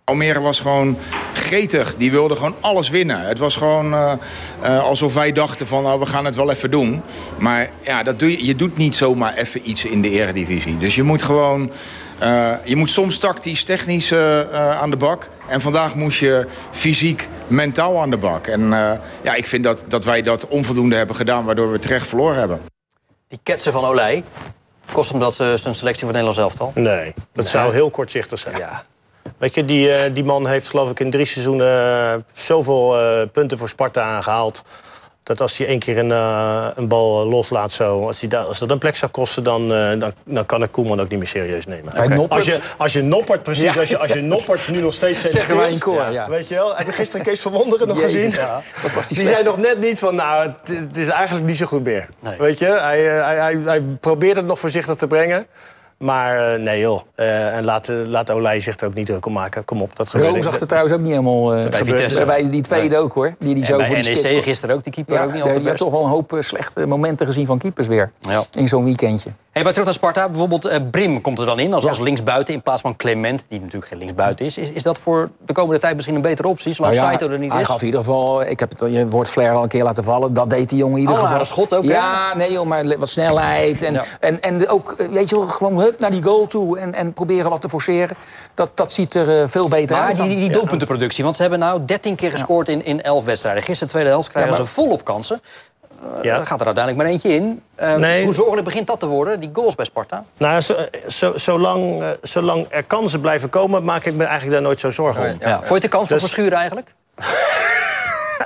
[0.05, 0.97] Almere was gewoon
[1.53, 1.97] gretig.
[1.97, 3.21] Die wilde gewoon alles winnen.
[3.21, 4.13] Het was gewoon eh,
[4.61, 7.03] eh, alsof wij dachten van nou, we gaan het wel even doen.
[7.39, 10.79] Maar ja, dat doe je, je doet niet zomaar even iets in de eredivisie.
[10.79, 11.71] Dus je moet gewoon...
[12.19, 14.13] eh, je moet soms tactisch, technisch
[14.81, 15.29] aan de bak.
[15.49, 18.47] En vandaag moest je fysiek, mentaal aan de bak.
[18.47, 21.45] En eh, ja, ik vind dat, dat wij dat onvoldoende hebben gedaan...
[21.45, 22.61] waardoor we terecht verloren hebben.
[23.29, 24.25] Die ketsen van Olij,
[24.93, 26.73] kost hem dat zijn selectie voor Nederlands elftal?
[26.75, 28.57] Nee, dat zou heel kortzichtig zijn.
[29.43, 33.29] Weet je, die, eh, die man heeft geloof ik in drie seizoenen eh, zoveel eh,
[33.33, 34.63] punten voor Sparta aangehaald.
[35.23, 36.11] Dat als hij één keer een,
[36.75, 40.47] een bal loslaat, zo, als, hij als dat een plek zou kosten, dan, dan, dan
[40.47, 42.29] kan ik Koeman ook niet meer serieus nemen.
[42.29, 45.57] Als je, als je noppert, precies, als, je, als je noppert nu nog steeds Zeggen
[45.57, 46.29] wij in koor, ja.
[46.29, 48.41] Weet je wel, heb je gisteren Kees van Wonderen nog Jezus, gezien?
[48.41, 48.63] ja.
[48.83, 51.57] Wat was die die zei nog net niet van, nou, het, het is eigenlijk niet
[51.57, 52.09] zo goed meer.
[52.21, 52.37] Nee.
[52.39, 55.47] Weet je, hij, hij, hij, hij probeert het nog voorzichtig te brengen.
[56.03, 59.27] Maar eh, nee joh, Eh, en laat, eh, laat Olij zich er ook niet druk
[59.27, 59.65] om maken.
[59.65, 60.29] Kom op, dat gebeurt.
[60.31, 61.55] Rome zag er trouwens ook niet helemaal...
[61.55, 62.25] eh, Bij Vitesse.
[62.25, 63.35] Bij die tweede ook hoor.
[63.39, 65.59] Die, die zo En voor NEC gisteren ook, die keeper Ja, ook niet je altijd
[65.65, 65.83] hebt best.
[65.85, 68.11] toch wel een hoop slechte momenten gezien van keepers weer.
[68.19, 68.43] Ja.
[68.59, 69.31] In zo'n weekendje.
[69.53, 70.29] Hey, maar terug naar Sparta.
[70.29, 73.59] Bijvoorbeeld eh, Brim komt er dan in als, als linksbuiten in plaats van Clement, die
[73.61, 74.59] natuurlijk geen linksbuiten is.
[74.59, 74.71] is.
[74.71, 77.39] Is dat voor de komende tijd misschien een betere optie, zolang Nou ja, Saito er
[77.39, 77.67] niet hij is?
[77.67, 80.33] gaf in ieder geval, ik heb het, je woord Flair al een keer laten vallen.
[80.33, 81.41] Dat deed die jongen in ieder Oh, geval.
[81.41, 81.91] een schot ook, hè?
[81.91, 83.83] Ja, nee joh, maar wat snelheid.
[83.83, 84.05] En, Ja.
[84.21, 86.79] en, en ook, weet je wel, gewoon hup naar die goal toe.
[86.79, 88.17] En, en proberen wat te forceren.
[88.55, 90.17] Dat, dat ziet er eh, veel beter Maar uit.
[90.17, 90.37] die, dan.
[90.37, 93.63] die doelpuntenproductie, want ze hebben nou 13 keer gescoord in, in 11 wedstrijden.
[93.63, 95.41] Gisteren, tweede helft, krijgen Ja, maar- ze volop kansen.
[96.03, 96.37] Eh Ja.
[96.37, 97.63] Dan gaat er uiteindelijk maar eentje in.
[97.75, 98.25] Eh, Nee.
[98.25, 100.25] Hoe zorgelijk begint dat te worden, die goals bij Sparta?
[100.37, 100.75] Nou, zo,
[101.09, 104.91] zo, zolang, eh, zolang er kansen blijven komen, maak ik me eigenlijk daar nooit zo
[104.91, 105.37] zorgen om.
[105.41, 105.55] Ja.
[105.57, 106.95] Vond je het de kans voor Dus- Verschuren eigenlijk?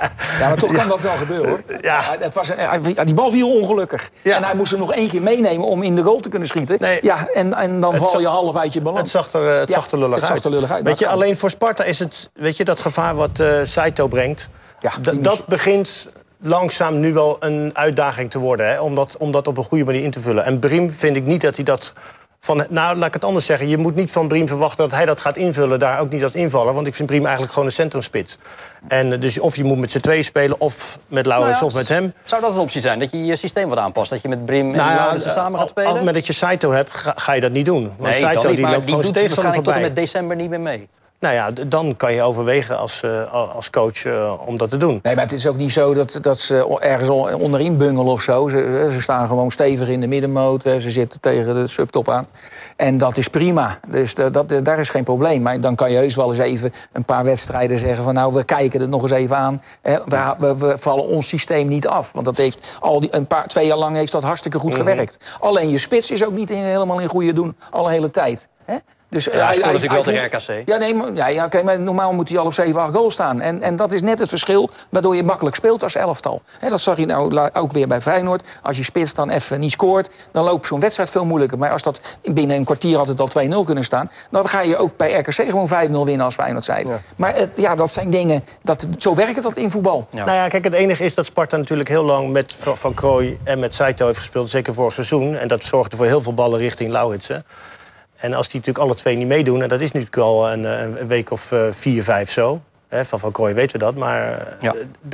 [0.39, 1.61] Ja, maar toch kan dat wel gebeuren hoor.
[1.81, 2.01] Ja.
[2.19, 2.51] Het was,
[3.03, 4.09] die bal viel ongelukkig.
[4.21, 4.35] Ja.
[4.35, 6.77] En hij moest hem nog één keer meenemen om in de goal te kunnen schieten.
[6.79, 6.99] Nee.
[7.01, 8.99] Ja, en, en dan val je half uit je balans.
[8.99, 10.45] Het zag er, eh, het zag er lullig het zag uit.
[10.45, 13.39] er lullig uit, Weet je, alleen voor Sparta is het, weet je, dat gevaar wat
[13.39, 14.49] eh, Saito brengt.
[15.19, 16.09] Dat begint
[16.41, 18.69] langzaam nu wel een uitdaging te worden.
[18.69, 20.45] Hè, om, dat, om dat op een goede manier in te vullen.
[20.45, 21.93] En Briem vind ik niet dat hij dat.
[22.47, 23.67] Van, nou, laat ik het anders zeggen.
[23.67, 25.79] Je moet niet van Briem verwachten dat hij dat gaat invullen.
[25.79, 26.73] Daar ook niet als invaller.
[26.73, 28.37] Want ik vind Briem eigenlijk gewoon een centrumspits.
[28.87, 30.59] En eh, dus of je moet met z'n twee spelen.
[30.59, 32.13] Of met Laurens Nou ja, of met hem.
[32.23, 34.09] Zou dat een optie zijn, dat je je systeem wat aanpast?
[34.09, 36.03] Dat je met Brim en Nou ja, Laurensen samen gaat spelen?
[36.03, 37.83] met dat je Saito hebt, ga, ga je dat niet doen.
[37.83, 39.89] Want nee, Saito niet, die maar loopt die gewoon doet tegenstander waarschijnlijk tot en voorbij.
[39.89, 40.87] met december niet meer mee.
[41.19, 44.99] Nou ja, dan kan je overwegen als, eh, als coach eh, om dat te doen.
[45.01, 48.47] Nee, maar het is ook niet zo dat, dat ze ergens onderin bungelen of zo.
[48.47, 50.65] Ze, ze staan gewoon stevig in de middenmoot.
[50.65, 52.27] eh, Ze zitten tegen de subtop aan.
[52.75, 53.79] En dat is prima.
[53.87, 55.41] Dus dat, dat, daar is geen probleem.
[55.41, 58.03] Maar dan kan je heus wel eens even een paar wedstrijden zeggen...
[58.03, 59.61] van nou, we kijken het nog eens even aan.
[59.81, 62.11] We, we, we vallen ons systeem niet af.
[62.11, 65.17] Want dat heeft al die, een paar, twee jaar lang heeft dat hartstikke goed gewerkt.
[65.39, 68.47] Alleen je spits is ook niet in, helemaal in goede doen al een hele tijd.
[69.09, 70.67] Dus, hij scoort natuurlijk wel tegen RKC.
[70.69, 73.13] Ja, nee, maar, ja, ja, oké, maar normaal moet hij al op 7, 8 goals
[73.13, 73.41] staan.
[73.41, 76.41] En, en dat is net het verschil waardoor je makkelijk speelt als elftal.
[76.59, 78.43] Hè, dat zag je nou ook weer bij Feyenoord.
[78.63, 81.57] Als je spits dan even niet scoort, dan loopt zo'n wedstrijd veel moeilijker.
[81.57, 84.11] Maar als dat binnen een kwartier had het al 2-0 kunnen staan...
[84.31, 86.85] dan ga je ook bij RKC gewoon 5-0 winnen als Feyenoord zei.
[87.17, 90.07] Maar het, ja, dat zijn dingen, dat, zo werkt dat in voetbal.
[90.11, 90.25] Ja.
[90.25, 93.37] Nou ja, kijk, het enige is dat Sparta natuurlijk heel lang met Van Van Krooi
[93.43, 94.49] en met Saito heeft gespeeld.
[94.49, 95.35] Zeker vorig seizoen.
[95.35, 97.45] En dat zorgde voor heel veel ballen richting Lauwitsen.
[98.17, 100.65] En als die natuurlijk alle twee niet meedoen, en dat is nu natuurlijk al een,
[100.65, 102.61] eh, een week of eh, vier, vijf zo.
[102.87, 104.73] Hè, van Van Krooi weten we dat, maar eh, Ja.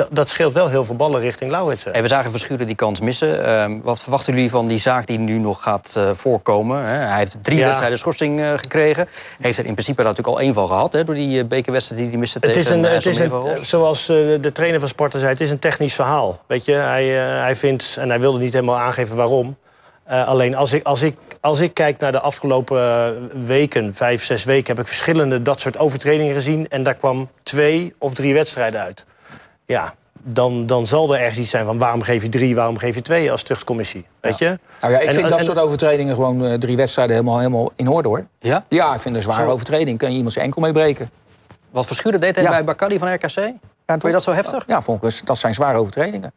[0.10, 1.92] dat scheelt wel heel veel ballen richting Lauwitsen.
[1.92, 3.46] Hey, we zagen Verschuren die kans missen.
[3.46, 6.86] Ehm, wat verwachten jullie van die zaak die nu nog gaat voorkomen?
[6.86, 6.96] Hè?
[6.96, 7.66] Hij heeft drie Ja.
[7.66, 9.08] wedstrijden schorsing gekregen.
[9.40, 10.94] Heeft er in principe daar natuurlijk al één van gehad...
[10.94, 14.06] Hè, door die bekerwedstrijd die hij miste Het tegen is een, het is een, zoals
[14.06, 16.40] de trainer van Sparta zei, het is een technisch verhaal.
[16.48, 17.06] Weet je, hij,
[17.42, 19.58] hij vindt, en hij wilde niet helemaal aangeven waarom.
[20.08, 23.10] Alleen als ik, als, ik, als ik kijk naar de afgelopen eh,
[23.46, 26.68] weken, vijf, zes weken, heb ik verschillende dat soort overtredingen gezien.
[26.70, 29.06] En daar kwam twee of drie wedstrijden uit.
[29.66, 32.96] Ja, dan, dan zal er ergens iets zijn van waarom geef je drie, waarom geef
[32.96, 34.06] je twee als tuchtcommissie.
[34.20, 34.60] Weet je?
[34.82, 37.72] Nou ja, ik En- vind dat en- soort overtredingen gewoon eh, drie wedstrijden helemaal, helemaal
[37.76, 38.26] in orde hoor.
[38.40, 38.66] Ja?
[38.70, 39.50] Ja, ik vind een zware Zo.
[39.52, 39.98] overtreding.
[39.98, 41.10] Kan je iemand zijn enkel mee breken.
[41.72, 42.50] Wat Verschuren deed hij Ja.
[42.50, 43.52] bij Bacardi van RKC?
[43.86, 44.64] Vond je dat zo heftig?
[44.68, 46.34] Ja, volgens dat zijn zware overtredingen.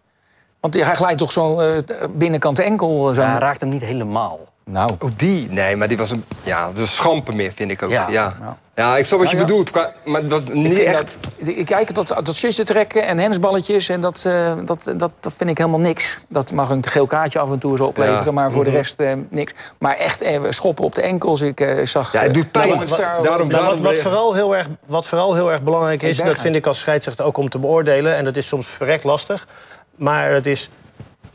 [0.60, 1.76] Want hij glijdt toch zo eh,
[2.10, 3.08] binnenkant enkel.
[3.08, 3.20] eh, Zo.
[3.20, 4.38] Ja, hij raakt hem niet helemaal.
[4.70, 5.50] Nou, Oh, die?
[5.50, 7.90] Nee, maar die was een, ja, dat was schampen meer, vind ik ook.
[7.90, 8.06] Ja.
[8.10, 8.96] Ja, ja.
[8.96, 9.54] ik snap wat je Nou ja.
[9.54, 11.18] bedoelt, maar het was ik niet vind echt...
[11.38, 13.88] Dat, ik kijk dat, dat shirtje trekken en hensballetjes.
[13.88, 16.18] En dat, eh, dat, dat, dat vind ik helemaal niks.
[16.28, 18.24] Dat mag een geel kaartje af en toe eens opleveren.
[18.24, 18.30] Ja.
[18.30, 18.78] Maar voor de Mhm.
[18.78, 19.52] rest eh, niks.
[19.78, 21.40] Maar echt eh, schoppen op de enkels.
[21.40, 22.12] Ik eh, zag...
[22.12, 22.86] Ja, het doet pijn.
[23.22, 26.54] Daarom- Nou, wat, je- vooral heel erg, wat vooral heel erg belangrijk is, dat vind
[26.54, 28.16] ik als scheidsrechter ook om te beoordelen.
[28.16, 29.46] En dat is soms verrekt lastig.
[29.96, 30.70] Maar het is.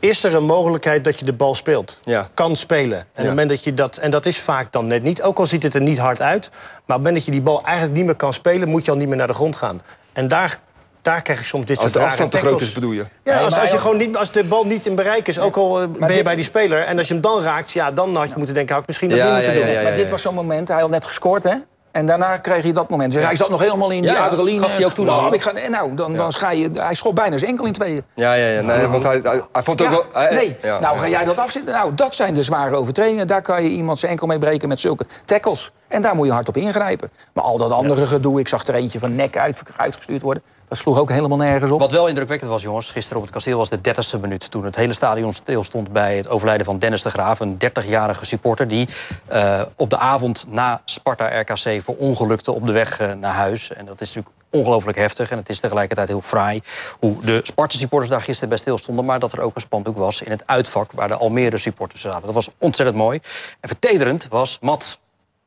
[0.02, 1.98] Is er een mogelijkheid dat je de bal speelt?
[2.04, 2.24] Ja.
[2.34, 2.98] Kan spelen.
[2.98, 5.22] En, op het moment dat je dat, en dat is vaak dan net niet.
[5.22, 6.48] Ook al ziet het er niet hard uit.
[6.50, 8.68] Maar op het moment dat je die bal eigenlijk niet meer kan spelen...
[8.68, 9.82] moet je al niet meer naar de grond gaan.
[10.12, 10.60] En daar,
[11.02, 13.04] daar krijg je soms dit Als soort de afstand te groot is, bedoel je?
[13.24, 15.56] Ja, Nee, als, als, je gewoon niet, als de bal niet in bereik is, ook
[15.56, 16.80] al eh, ben je dit- bij die speler...
[16.84, 18.72] en als je hem dan raakt, ja, dan had je moeten denken...
[18.72, 19.68] had ik misschien dat Ja, niet moeten ja, doen.
[19.68, 19.82] ja, ja.
[19.82, 21.54] maar dit was zo'n moment, hij had net gescoord, hè?
[21.92, 23.12] En daarna kreeg je dat moment.
[23.12, 24.60] Dus hij zat nog helemaal in die Ja, adrenaline.
[24.60, 27.38] Gaf hij ook toe Nou, ik ga, nou, dan, dan ga je, hij schopt bijna
[27.38, 28.02] zijn enkel in tweeën.
[28.14, 28.60] Ja, ja, ja.
[28.60, 30.04] Nee, want hij, hij, hij vond ook wel...
[30.12, 31.74] hij- nee, nou ga jij dat afzetten?
[31.74, 33.26] Nou, dat zijn de zware overtredingen.
[33.26, 35.70] Daar kan je iemand zijn enkel mee breken met zulke tackles.
[35.88, 37.10] En daar moet je hard op ingrijpen.
[37.32, 40.42] Maar al dat andere gedoe, ik zag er eentje van nek uit, uitgestuurd worden.
[40.72, 41.80] Dat sloeg ook helemaal nergens op.
[41.80, 44.50] Wat wel indrukwekkend was, jongens, gisteren op het kasteel was de 30ste minuut.
[44.50, 47.40] Toen het hele stadion stilstond bij het overlijden van Dennis de Graaf.
[47.40, 48.88] Een 30-jarige supporter die
[49.32, 53.72] uh, op de avond na Sparta-RKC verongelukte op de weg uh, naar huis.
[53.72, 55.30] En dat is natuurlijk ongelooflijk heftig.
[55.30, 56.60] En het is tegelijkertijd heel fraai
[57.00, 59.04] hoe de Sparta-supporters daar gisteren bij stilstonden.
[59.04, 62.24] Maar dat er ook een spandoek was in het uitvak waar de Almere-supporters zaten.
[62.24, 63.20] Dat was ontzettend mooi.
[63.60, 64.98] En vertederend was Mats,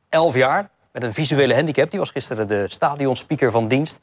[0.08, 1.90] 11 jaar, met een visuele handicap.
[1.90, 3.98] Die was gisteren de stadionspeaker van dienst.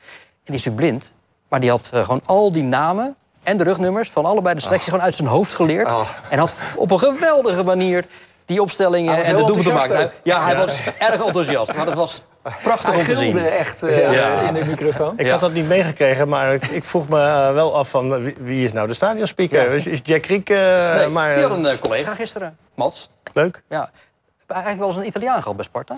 [0.46, 1.14] En die is natuurlijk blind.
[1.48, 4.90] Maar die had uh, gewoon al die namen en de rugnummers van allebei de selectie
[4.90, 5.94] gewoon uit zijn hoofd geleerd.
[6.30, 8.06] En had op een geweldige manier
[8.46, 10.12] die opstellingen en de doelpunten gemaakt.
[10.24, 11.76] Ja, hij was erg enthousiast.
[11.76, 12.22] Maar dat was
[12.64, 13.38] prachtig om te zien.
[13.38, 14.40] Hij echt uh, ja.
[14.40, 15.14] in de microfoon.
[15.18, 18.36] Ik had dat niet meegekregen, maar ik, ik vroeg me uh, wel af van wie,
[18.40, 19.72] wie, is nou de stadionspeaker?
[19.72, 21.36] Is, is Jack Riek uh, nee, maar...
[21.36, 23.10] Die had een collega gisteren, Mats.
[23.34, 23.64] Leuk.
[23.70, 23.90] Ja.
[24.48, 25.98] Eigenlijk wel eens een Italiaan gehad bij Sparta.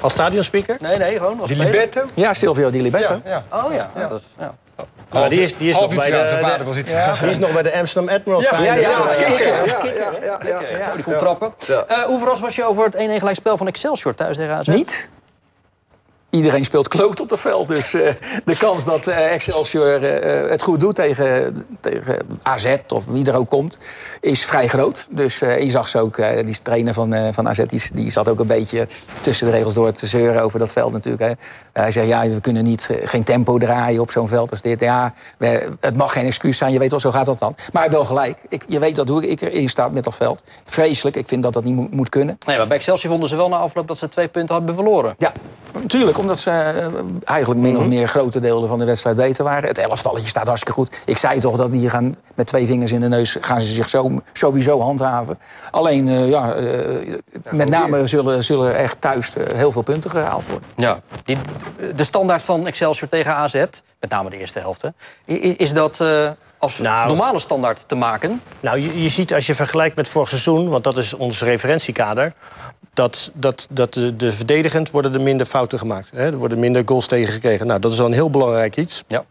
[0.00, 0.76] Als stadionspeaker?
[0.80, 2.00] Nee, nee, gewoon als Di Libetto?
[2.14, 3.20] Ja, Silvio Di Libetto.
[3.24, 3.64] Ja, ja.
[3.64, 4.08] Oh ja, ja.
[4.08, 4.26] dat is...
[4.38, 4.54] Ja.
[5.12, 6.74] Maar die is, die is nog bij de, was
[7.20, 8.44] die is nog bij de Amsterdam Admirals.
[8.44, 11.54] Ja, ja, ja, ja, ja, ja, Die komt trappen.
[11.70, 14.66] Uh, hoe verrast was je over het 1-1 gelijkspel van Excelsior thuis tegen AZ?
[14.66, 15.08] Niet.
[16.30, 17.68] Iedereen speelt kloot op het veld.
[17.68, 18.08] Dus uh,
[18.44, 23.34] de kans dat uh, Excelsior uh, het goed doet tegen, tegen AZ of wie er
[23.34, 23.78] ook komt,
[24.20, 25.06] is vrij groot.
[25.10, 28.46] Dus je zag ze ook, die trainer van, van AZ, die, die, zat ook een
[28.46, 28.86] beetje
[29.20, 31.22] tussen de regels door te zeuren over dat veld natuurlijk.
[31.22, 31.32] Hè.
[31.82, 34.80] hij zei, ja, we kunnen niet, geen tempo draaien op zo'n veld als dit.
[34.80, 37.54] Ja, we, het mag geen excuus zijn, je weet wel, zo gaat dat dan.
[37.72, 38.38] Maar wel gelijk.
[38.48, 40.42] Ik, je weet dat hoe ik erin sta met dat veld.
[40.64, 42.38] Vreselijk, ik vind dat dat niet mo moet kunnen.
[42.46, 45.14] Nee, maar bij Excelsior vonden ze wel na afloop dat ze twee punten hadden verloren.
[45.18, 45.32] Ja,
[45.72, 49.68] natuurlijk omdat ze uh, eigenlijk min of meer grote delen van de wedstrijd beter waren.
[49.68, 51.00] Het elftalletje staat hartstikke goed.
[51.04, 53.88] Ik zei toch dat die gaan met twee vingers in de neus gaan ze zich
[53.88, 55.38] zo, sowieso handhaven.
[55.70, 57.14] Alleen, uh, ja, uh,
[57.50, 60.68] met name zullen, zullen er echt thuis heel veel punten gehaald worden.
[60.76, 61.36] Ja, die,
[61.94, 63.54] de standaard van Excelsior tegen AZ,
[64.00, 64.84] met name de eerste helft,
[65.56, 66.00] is dat
[66.58, 68.42] als nou, normale standaard te maken?
[68.60, 72.32] Nou, je, je ziet als je vergelijkt met vorig seizoen, want dat is ons referentiekader
[72.98, 76.10] dat, dat, dat de, de verdedigend worden er minder fouten gemaakt.
[76.10, 76.24] Hè?
[76.24, 77.66] Er worden minder goals tegengekregen.
[77.66, 79.04] Nou, dat is al een heel belangrijk iets.
[79.06, 79.24] Ja.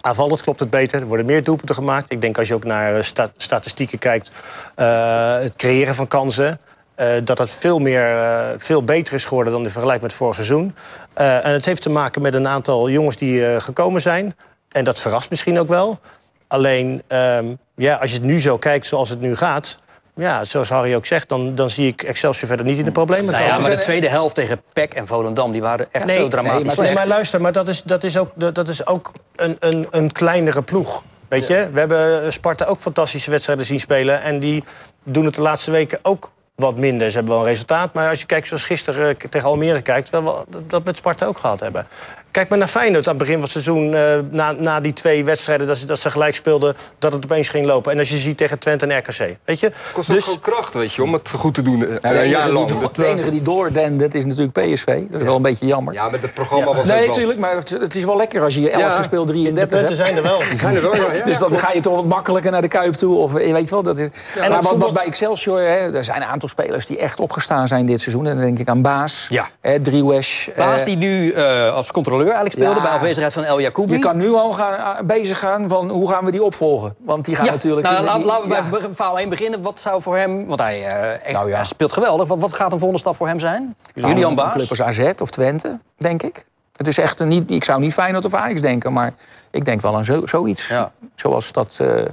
[0.00, 1.00] Aanvallend klopt het beter.
[1.00, 2.12] Er worden meer doelpunten gemaakt.
[2.12, 4.30] Ik denk als je ook naar sta statistieken kijkt...
[4.76, 6.60] Uh, het creëren van kansen...
[6.96, 10.34] Uh, dat het veel, meer, uh, veel beter is geworden dan in vergelijking met vorig
[10.34, 10.74] seizoen.
[11.14, 14.36] en het heeft te maken met een aantal jongens die gekomen zijn.
[14.68, 15.98] En dat verrast misschien ook wel.
[16.46, 19.78] Alleen, um, ja, als je het nu zo kijkt zoals het nu gaat...
[20.14, 23.32] Ja, zoals Harry ook zegt, dan, dan zie ik Excelsior verder niet in de problemen.
[23.32, 25.52] Nou ja, maar de tweede helft tegen PEC en Volendam...
[25.52, 28.16] die waren echt nee, zo dramatisch nee, maar, maar, luister, maar dat is, dat is
[28.16, 31.02] ook, dat is ook een, een, een kleinere ploeg.
[31.28, 31.70] Weet je?
[31.72, 34.22] We hebben Sparta ook fantastische wedstrijden zien spelen...
[34.22, 34.64] en die
[35.02, 37.10] doen het de laatste weken ook wat minder.
[37.10, 40.10] Ze hebben wel een resultaat, maar als je kijkt zoals gisteren tegen Almere kijkt...
[40.10, 41.86] wel dat met Sparta ook gehad hebben.
[42.32, 43.92] Kijk maar naar Feyenoord aan het begin van het seizoen...
[43.92, 46.76] Uh, na, na die twee wedstrijden dat ze, dat ze gelijk speelden...
[46.98, 47.92] dat het opeens ging lopen.
[47.92, 49.36] En als je ziet tegen Twente en RKC.
[49.44, 49.66] Weet je?
[49.66, 50.16] Het kost dus...
[50.16, 51.80] ook gewoon kracht, weet je, om het goed te doen.
[51.80, 54.86] Uh, ja, de, enige die, door, de enige die doordendert is natuurlijk PSV.
[54.86, 55.24] Dat is ja.
[55.24, 55.94] wel een beetje jammer.
[55.94, 56.76] Ja, met het programma ja.
[56.76, 58.90] was Nee, natuurlijk, maar het, het, is wel lekker als je 11 ja.
[58.90, 60.42] gespeeld 33 De punten zijn er wel.
[60.56, 63.16] zijn er wel ja, dus dan ga je toch wat makkelijker naar de Kuip toe.
[63.16, 64.08] Of, je weet wel, dat is...
[64.40, 66.86] en maar wat, wat bij Excelsior, hè, er zijn een aantal spelers...
[66.86, 68.26] die echt opgestaan zijn dit seizoen.
[68.26, 69.48] En dan denk ik aan Baas, ja.
[69.82, 70.48] Driewesh.
[70.56, 72.80] Baas die nu uh, als controleur eigenlijk speelde...
[72.80, 73.92] bij afwezigheid van El Jacoubi.
[73.92, 76.94] Je kan nu al gaan, bezig gaan van hoe gaan we die opvolgen.
[76.98, 77.50] Want die gaan ja.
[77.50, 77.86] natuurlijk...
[77.86, 78.92] Nou, laten laat we bij ja.
[78.92, 79.62] verhaal 1 beginnen.
[79.62, 80.46] Wat zou voor hem...
[80.46, 81.56] Want hij, uh, echt, nou, ja.
[81.56, 82.28] hij speelt geweldig.
[82.28, 83.76] Wat, wat gaat een volgende stap voor hem zijn?
[83.94, 84.46] Nou, Julian Baas?
[84.46, 86.44] Een club als AZ of Twente, denk ik.
[86.82, 89.14] Het is echt een, niet, ik zou niet Feyenoord of Ajax denken, maar
[89.50, 90.68] ik denk wel aan zo, zoiets.
[90.68, 90.92] Ja.
[91.14, 91.78] Zoals dat...
[91.80, 92.04] Uh,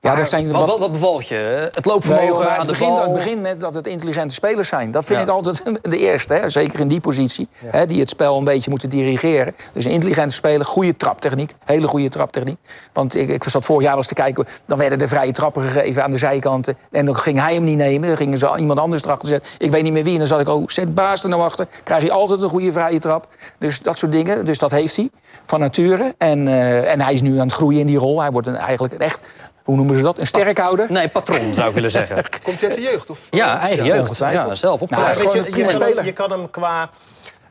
[0.00, 1.70] ja, dat zijn wat, wat, wat bevalt je?
[1.72, 3.02] Het loopvermogen nee, aan het de begint, bal?
[3.02, 4.90] Het begint met dat het intelligente spelers zijn.
[4.90, 5.24] Dat vind ja.
[5.24, 6.34] ik altijd de eerste.
[6.34, 6.48] Hè?
[6.48, 7.48] Zeker in die positie.
[7.62, 7.68] Ja.
[7.70, 7.86] Hè?
[7.86, 9.54] Die het spel een beetje moeten dirigeren.
[9.72, 11.54] Dus een intelligente speler, goede traptechniek.
[11.64, 12.58] Hele goede traptechniek.
[12.92, 14.46] Want ik, ik zat vorig jaar eens te kijken.
[14.66, 16.76] Dan werden er vrije trappen gegeven aan de zijkanten.
[16.90, 18.08] En dan ging hij hem niet nemen.
[18.08, 19.50] Dan gingen ze iemand anders erachter zetten.
[19.58, 20.12] Ik weet niet meer wie.
[20.12, 21.66] En dan zat ik, oh, zet baas er nou achter.
[21.84, 23.26] Krijg je altijd een goede vrije trap.
[23.58, 24.44] Dus dat soort dingen.
[24.44, 25.10] Dus dat heeft hij.
[25.44, 26.14] Van nature.
[26.18, 28.20] En, uh, en hij is nu aan het groeien in die rol.
[28.20, 29.22] Hij wordt een, eigenlijk een echt
[29.68, 30.18] hoe noemen ze dat?
[30.18, 30.92] Een sterkhouder?
[30.92, 32.16] Nee, patroon zou ik willen zeggen.
[32.42, 33.10] Komt hij uit de jeugd?
[33.10, 33.18] Of?
[33.30, 34.18] Ja, eigen ja, jeugd.
[34.18, 34.90] Ja, zelf op.
[34.90, 36.90] Nou, je, je, je, je kan hem qua...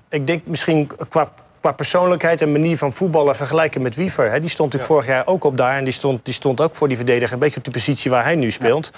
[0.09, 4.31] Ik denk misschien qua, qua persoonlijkheid en manier van voetballen vergelijken met Wiever.
[4.31, 4.95] He, die stond natuurlijk ja.
[4.95, 5.77] vorig jaar ook op daar.
[5.77, 7.33] En die stond, die stond ook voor die verdediger.
[7.33, 8.91] Een beetje op de positie waar hij nu speelt.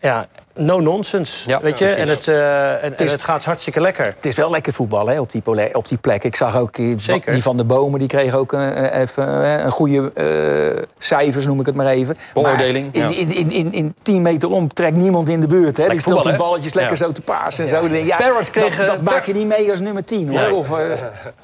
[0.00, 0.26] Ja.
[0.54, 1.84] No nonsense, Ja, weet je.
[1.84, 2.02] precies.
[2.02, 4.04] En het, eh, en, is- het gaat hartstikke lekker.
[4.04, 6.24] Het is wel lekker voetbal hè, op, die pole- op die plek.
[6.24, 7.32] Ik zag ook die, Zeker.
[7.32, 11.60] die van de bomen, die kreeg ook eh, even eh, een goede eh, cijfers, noem
[11.60, 12.16] ik het maar even.
[12.34, 13.16] Beoordeling, Maar ja.
[13.18, 15.76] in, in, in, in, in 10 meter om trekt niemand in de buurt.
[15.76, 15.88] Hè.
[15.88, 17.04] Die stelt die balletjes lekker Ja.
[17.04, 17.80] zo te pasen en zo.
[17.80, 20.28] Dan denk ik, ja, Parrot kreeg, dat, dat maak je niet mee als nummer 10
[20.38, 20.50] hoor.
[20.50, 20.92] Of, eh,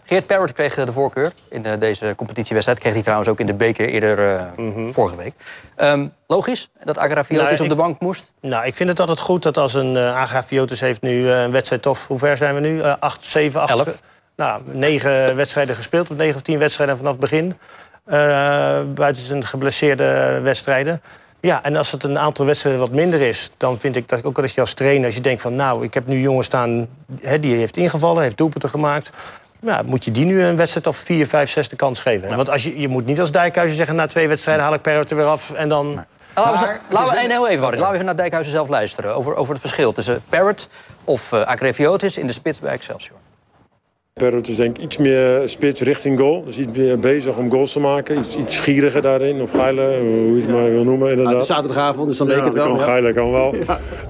[0.05, 2.79] Geert Parrott kreeg de voorkeur in eh, deze competitiewedstrijd.
[2.81, 5.33] Kreeg hij trouwens ook in de beker eerder eh, vorige week.
[5.77, 8.33] Ehm, logisch dat Agrafiotis Nou, op ik- de bank moest.
[8.40, 11.51] Nou, ik vind het altijd goed dat als een uh, Agrafiotis heeft nu eh, een
[11.51, 11.87] wedstrijd...
[11.87, 12.81] of hoe ver zijn we nu?
[12.81, 13.71] Eh, acht, zeven, acht...
[13.71, 14.03] Elf.
[14.37, 16.11] Nou, negen wedstrijden gespeeld.
[16.11, 17.55] Of negen of tien wedstrijden vanaf het begin.
[18.05, 21.03] Eh, buiten zijn geblesseerde wedstrijden.
[21.41, 23.51] Ja, en als het een aantal wedstrijden wat minder is...
[23.57, 25.57] dan vind ik dat ook dat je als trainer, als je denkt van...
[25.57, 26.89] nou, ik heb nu jongen staan,
[27.21, 29.11] hè, die heeft ingevallen, heeft doelpunten gemaakt...
[29.61, 32.37] Ja, moet je die nu een wedstrijd of vier, vijf, zes de kans geven.
[32.37, 33.97] Want als je, je moet niet als Dijkhuizen zeggen...
[33.97, 36.05] na twee wedstrijden haal ik Perrot er weer af en dan...
[36.37, 37.79] laten we een- heel even, Warren.
[37.79, 39.14] Laten we even naar Dijkhuizen zelf luisteren.
[39.14, 40.68] Over, over het verschil tussen Parrot
[41.05, 43.17] of eh Agrafiotis in de spits bij Excelsior.
[44.13, 46.44] Perrot is denk ik iets meer spits richting goal.
[46.44, 48.19] Dus iets meer bezig om goals te maken.
[48.19, 49.40] Iets, iets gieriger daarin.
[49.40, 51.46] Of geiler, hoe je het maar wil noemen inderdaad.
[51.46, 52.67] Zaterdagavond, dus dan leek Ja, het wel.
[52.67, 52.85] kan ja.
[52.85, 53.54] geiler, kan wel.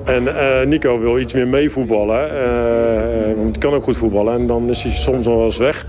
[0.04, 2.30] En eh, Nico wil iets meer meevoetballen.
[2.30, 4.34] eh, want hij kan ook goed voetballen.
[4.34, 5.86] En dan is hij soms nog wel eens weg.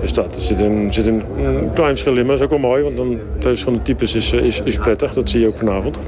[0.00, 2.26] Dus dat, er zit een, zit een, een klein verschil in.
[2.26, 2.82] Maar dat is ook wel mooi.
[2.82, 5.12] Want dan twee verschillende types is, eh, is, is prettig.
[5.12, 5.98] Dat zie je ook vanavond.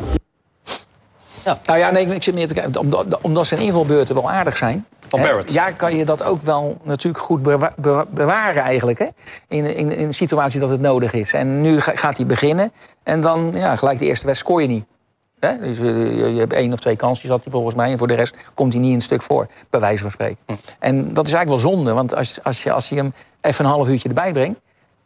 [1.67, 2.81] Nou ja, nee, ik zit meer te kijken.
[2.81, 4.87] Omdat, omdat zijn invalbeurten wel aardig zijn.
[5.09, 5.53] Van hè, Barrett.
[5.53, 8.99] Ja, kan je dat ook wel natuurlijk goed bewa- bewa- bewaren eigenlijk.
[8.99, 9.07] Hè?
[9.49, 11.33] In, in, in een situatie dat het nodig is.
[11.33, 12.73] En nu ga- gaat hij beginnen.
[13.03, 14.85] En dan ja, gelijk de eerste wedstrijd scoor je niet.
[15.41, 15.59] Hè?
[15.59, 17.91] Dus, eh, je, je hebt één of twee kansjes had hij volgens mij.
[17.93, 19.47] En voor de rest komt hij niet een stuk voor.
[19.71, 20.39] Bij wijze van spreken.
[20.79, 21.93] En dat is eigenlijk wel zonde.
[21.93, 24.61] Want als, als, je, als je hem even een half uurtje erbij brengt...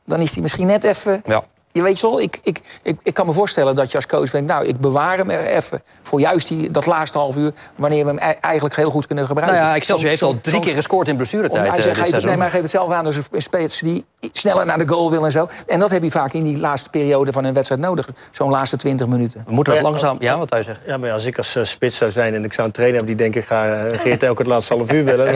[0.04, 1.22] dan is hij misschien net even...
[1.24, 1.44] Ja.
[1.74, 4.48] Je weet wel, ik, ik, ik, ik kan me voorstellen dat je als coach denkt...
[4.48, 7.52] nou, ik bewaar hem er even voor juist die, dat laatste half uur...
[7.76, 9.58] wanneer we hem e- eigenlijk heel goed kunnen gebruiken.
[9.58, 12.08] Nou ja, Excelsior heeft al drie keer gescoord in blessuretijd hij, eh, zegt, geeft het,
[12.08, 12.28] seizoen.
[12.30, 13.04] nee, maar hij geeft het zelf aan.
[13.04, 15.48] Dus een spits die sneller naar de goal wil en zo.
[15.66, 18.08] En dat heb je vaak in die laatste periode van een wedstrijd nodig.
[18.30, 19.42] Zo'n laatste 20 minuten.
[19.46, 20.16] We moeten dat Ja, langzaam...
[20.20, 20.84] Ja, wat wij zeggen.
[20.86, 23.16] Ja, maar als ik als eh, spits zou zijn en ik zou een trainer hebben
[23.16, 23.38] die denkt...
[23.40, 25.26] ik ga eh, Geert elke het laatste half uur bellen...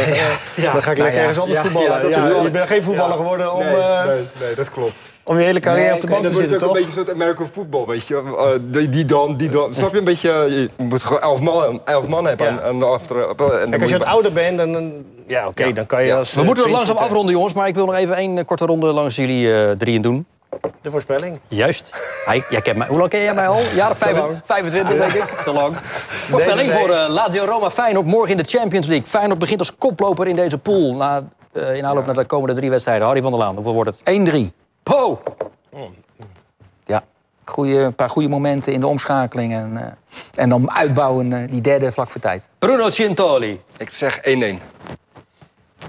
[0.57, 1.21] dan, dan ga ik lekker ja.
[1.21, 2.43] ergens anders Ja, voetballen.
[2.43, 5.17] je bent geen voetballer geworden om, nee, eh, nee, nee, dat klopt.
[5.29, 6.79] Om je hele carrière Nee, op de bank te dan wordt zitten, het ook toch?
[6.79, 8.15] een beetje zo'n American football, weet je.
[8.39, 9.75] Eh, die, die dan, die dan.
[9.75, 10.31] Snap je een beetje?
[10.31, 12.55] Je moet gewoon elf man, elf man hebben.
[12.55, 12.61] Ja.
[12.61, 13.35] En, achter,
[13.71, 14.73] Kijk, als je wat ouder bent, dan...
[14.73, 14.93] dan-
[15.27, 16.35] Ja, oké, dan kan je als...
[16.35, 17.07] We eh, moeten het langzaam zitten.
[17.07, 17.53] afronden, jongens.
[17.53, 20.27] Maar ik wil nog even één eh, korte ronde langs jullie eh, drieën doen.
[20.83, 21.41] De voorspelling.
[21.49, 21.95] Juist.
[22.25, 22.87] Hij, jij kent mij.
[22.87, 23.61] Hoe lang ken jij mij al?
[23.75, 24.41] Jaren Te lang.
[24.45, 25.25] 25, denk ik.
[25.45, 25.77] Te lang.
[26.09, 29.07] Voorspelling voor eh, Lazio Roma Feyenoord morgen in de Champions League.
[29.07, 30.95] Feyenoord begint als koploper in deze pool.
[30.95, 31.23] Na,
[31.53, 33.07] eh, in aanloop naar de komende drie wedstrijden.
[33.07, 34.21] Harry van der Laan, hoeveel wordt het?
[34.53, 34.53] 1-3.
[34.83, 35.23] Po!
[36.85, 37.05] Ja.
[37.45, 39.53] Goeie, een paar goede momenten in de omschakeling.
[39.53, 39.93] En, eh,
[40.35, 42.51] en dan uitbouwen eh, die derde vlak voor tijd.
[42.59, 43.63] Bruno Cintoli.
[43.77, 44.61] Ik zeg 1-1.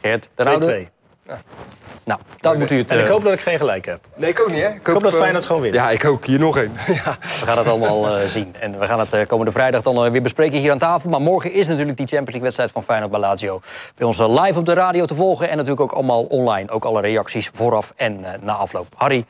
[0.02, 0.90] Geert, de oude.
[1.26, 1.34] 2-2.
[2.10, 2.92] Nou, dat moet u het...
[2.92, 4.00] En ik eh, hoop dat ik geen gelijk heb.
[4.16, 4.70] Nee, ik ook niet, hè?
[4.70, 5.76] Ik, hoop dat eh, Feyenoord gewoon wint.
[5.76, 6.26] Ja, ik ook.
[6.26, 6.72] Hier nog één.
[7.04, 7.18] ja.
[7.22, 8.56] We gaan het allemaal eh, zien.
[8.60, 11.10] En we gaan het eh, komende vrijdag dan weer bespreken hier aan tafel.
[11.10, 13.62] Maar morgen is natuurlijk die Champions League wedstrijd van Feyenoord bij Lazio.
[13.96, 15.50] Bij ons live op de radio te volgen.
[15.50, 16.70] En natuurlijk ook allemaal online.
[16.70, 18.88] Ook alle reacties vooraf en eh, na afloop.
[18.96, 19.26] Harry,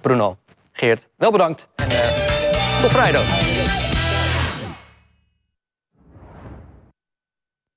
[0.00, 0.36] Bruno,
[0.72, 1.68] Geert, wel bedankt.
[1.74, 3.24] En eh, tot vrijdag.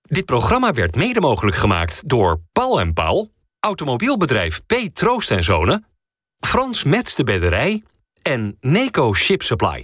[0.01, 3.29] Dit programma werd mede mogelijk gemaakt door Paul en Paul,
[3.59, 4.73] automobielbedrijf P.
[4.93, 5.85] Troost en Zonen,
[6.45, 7.83] Frans Mets de Bedderij
[8.21, 9.83] en Neco Ship Supply.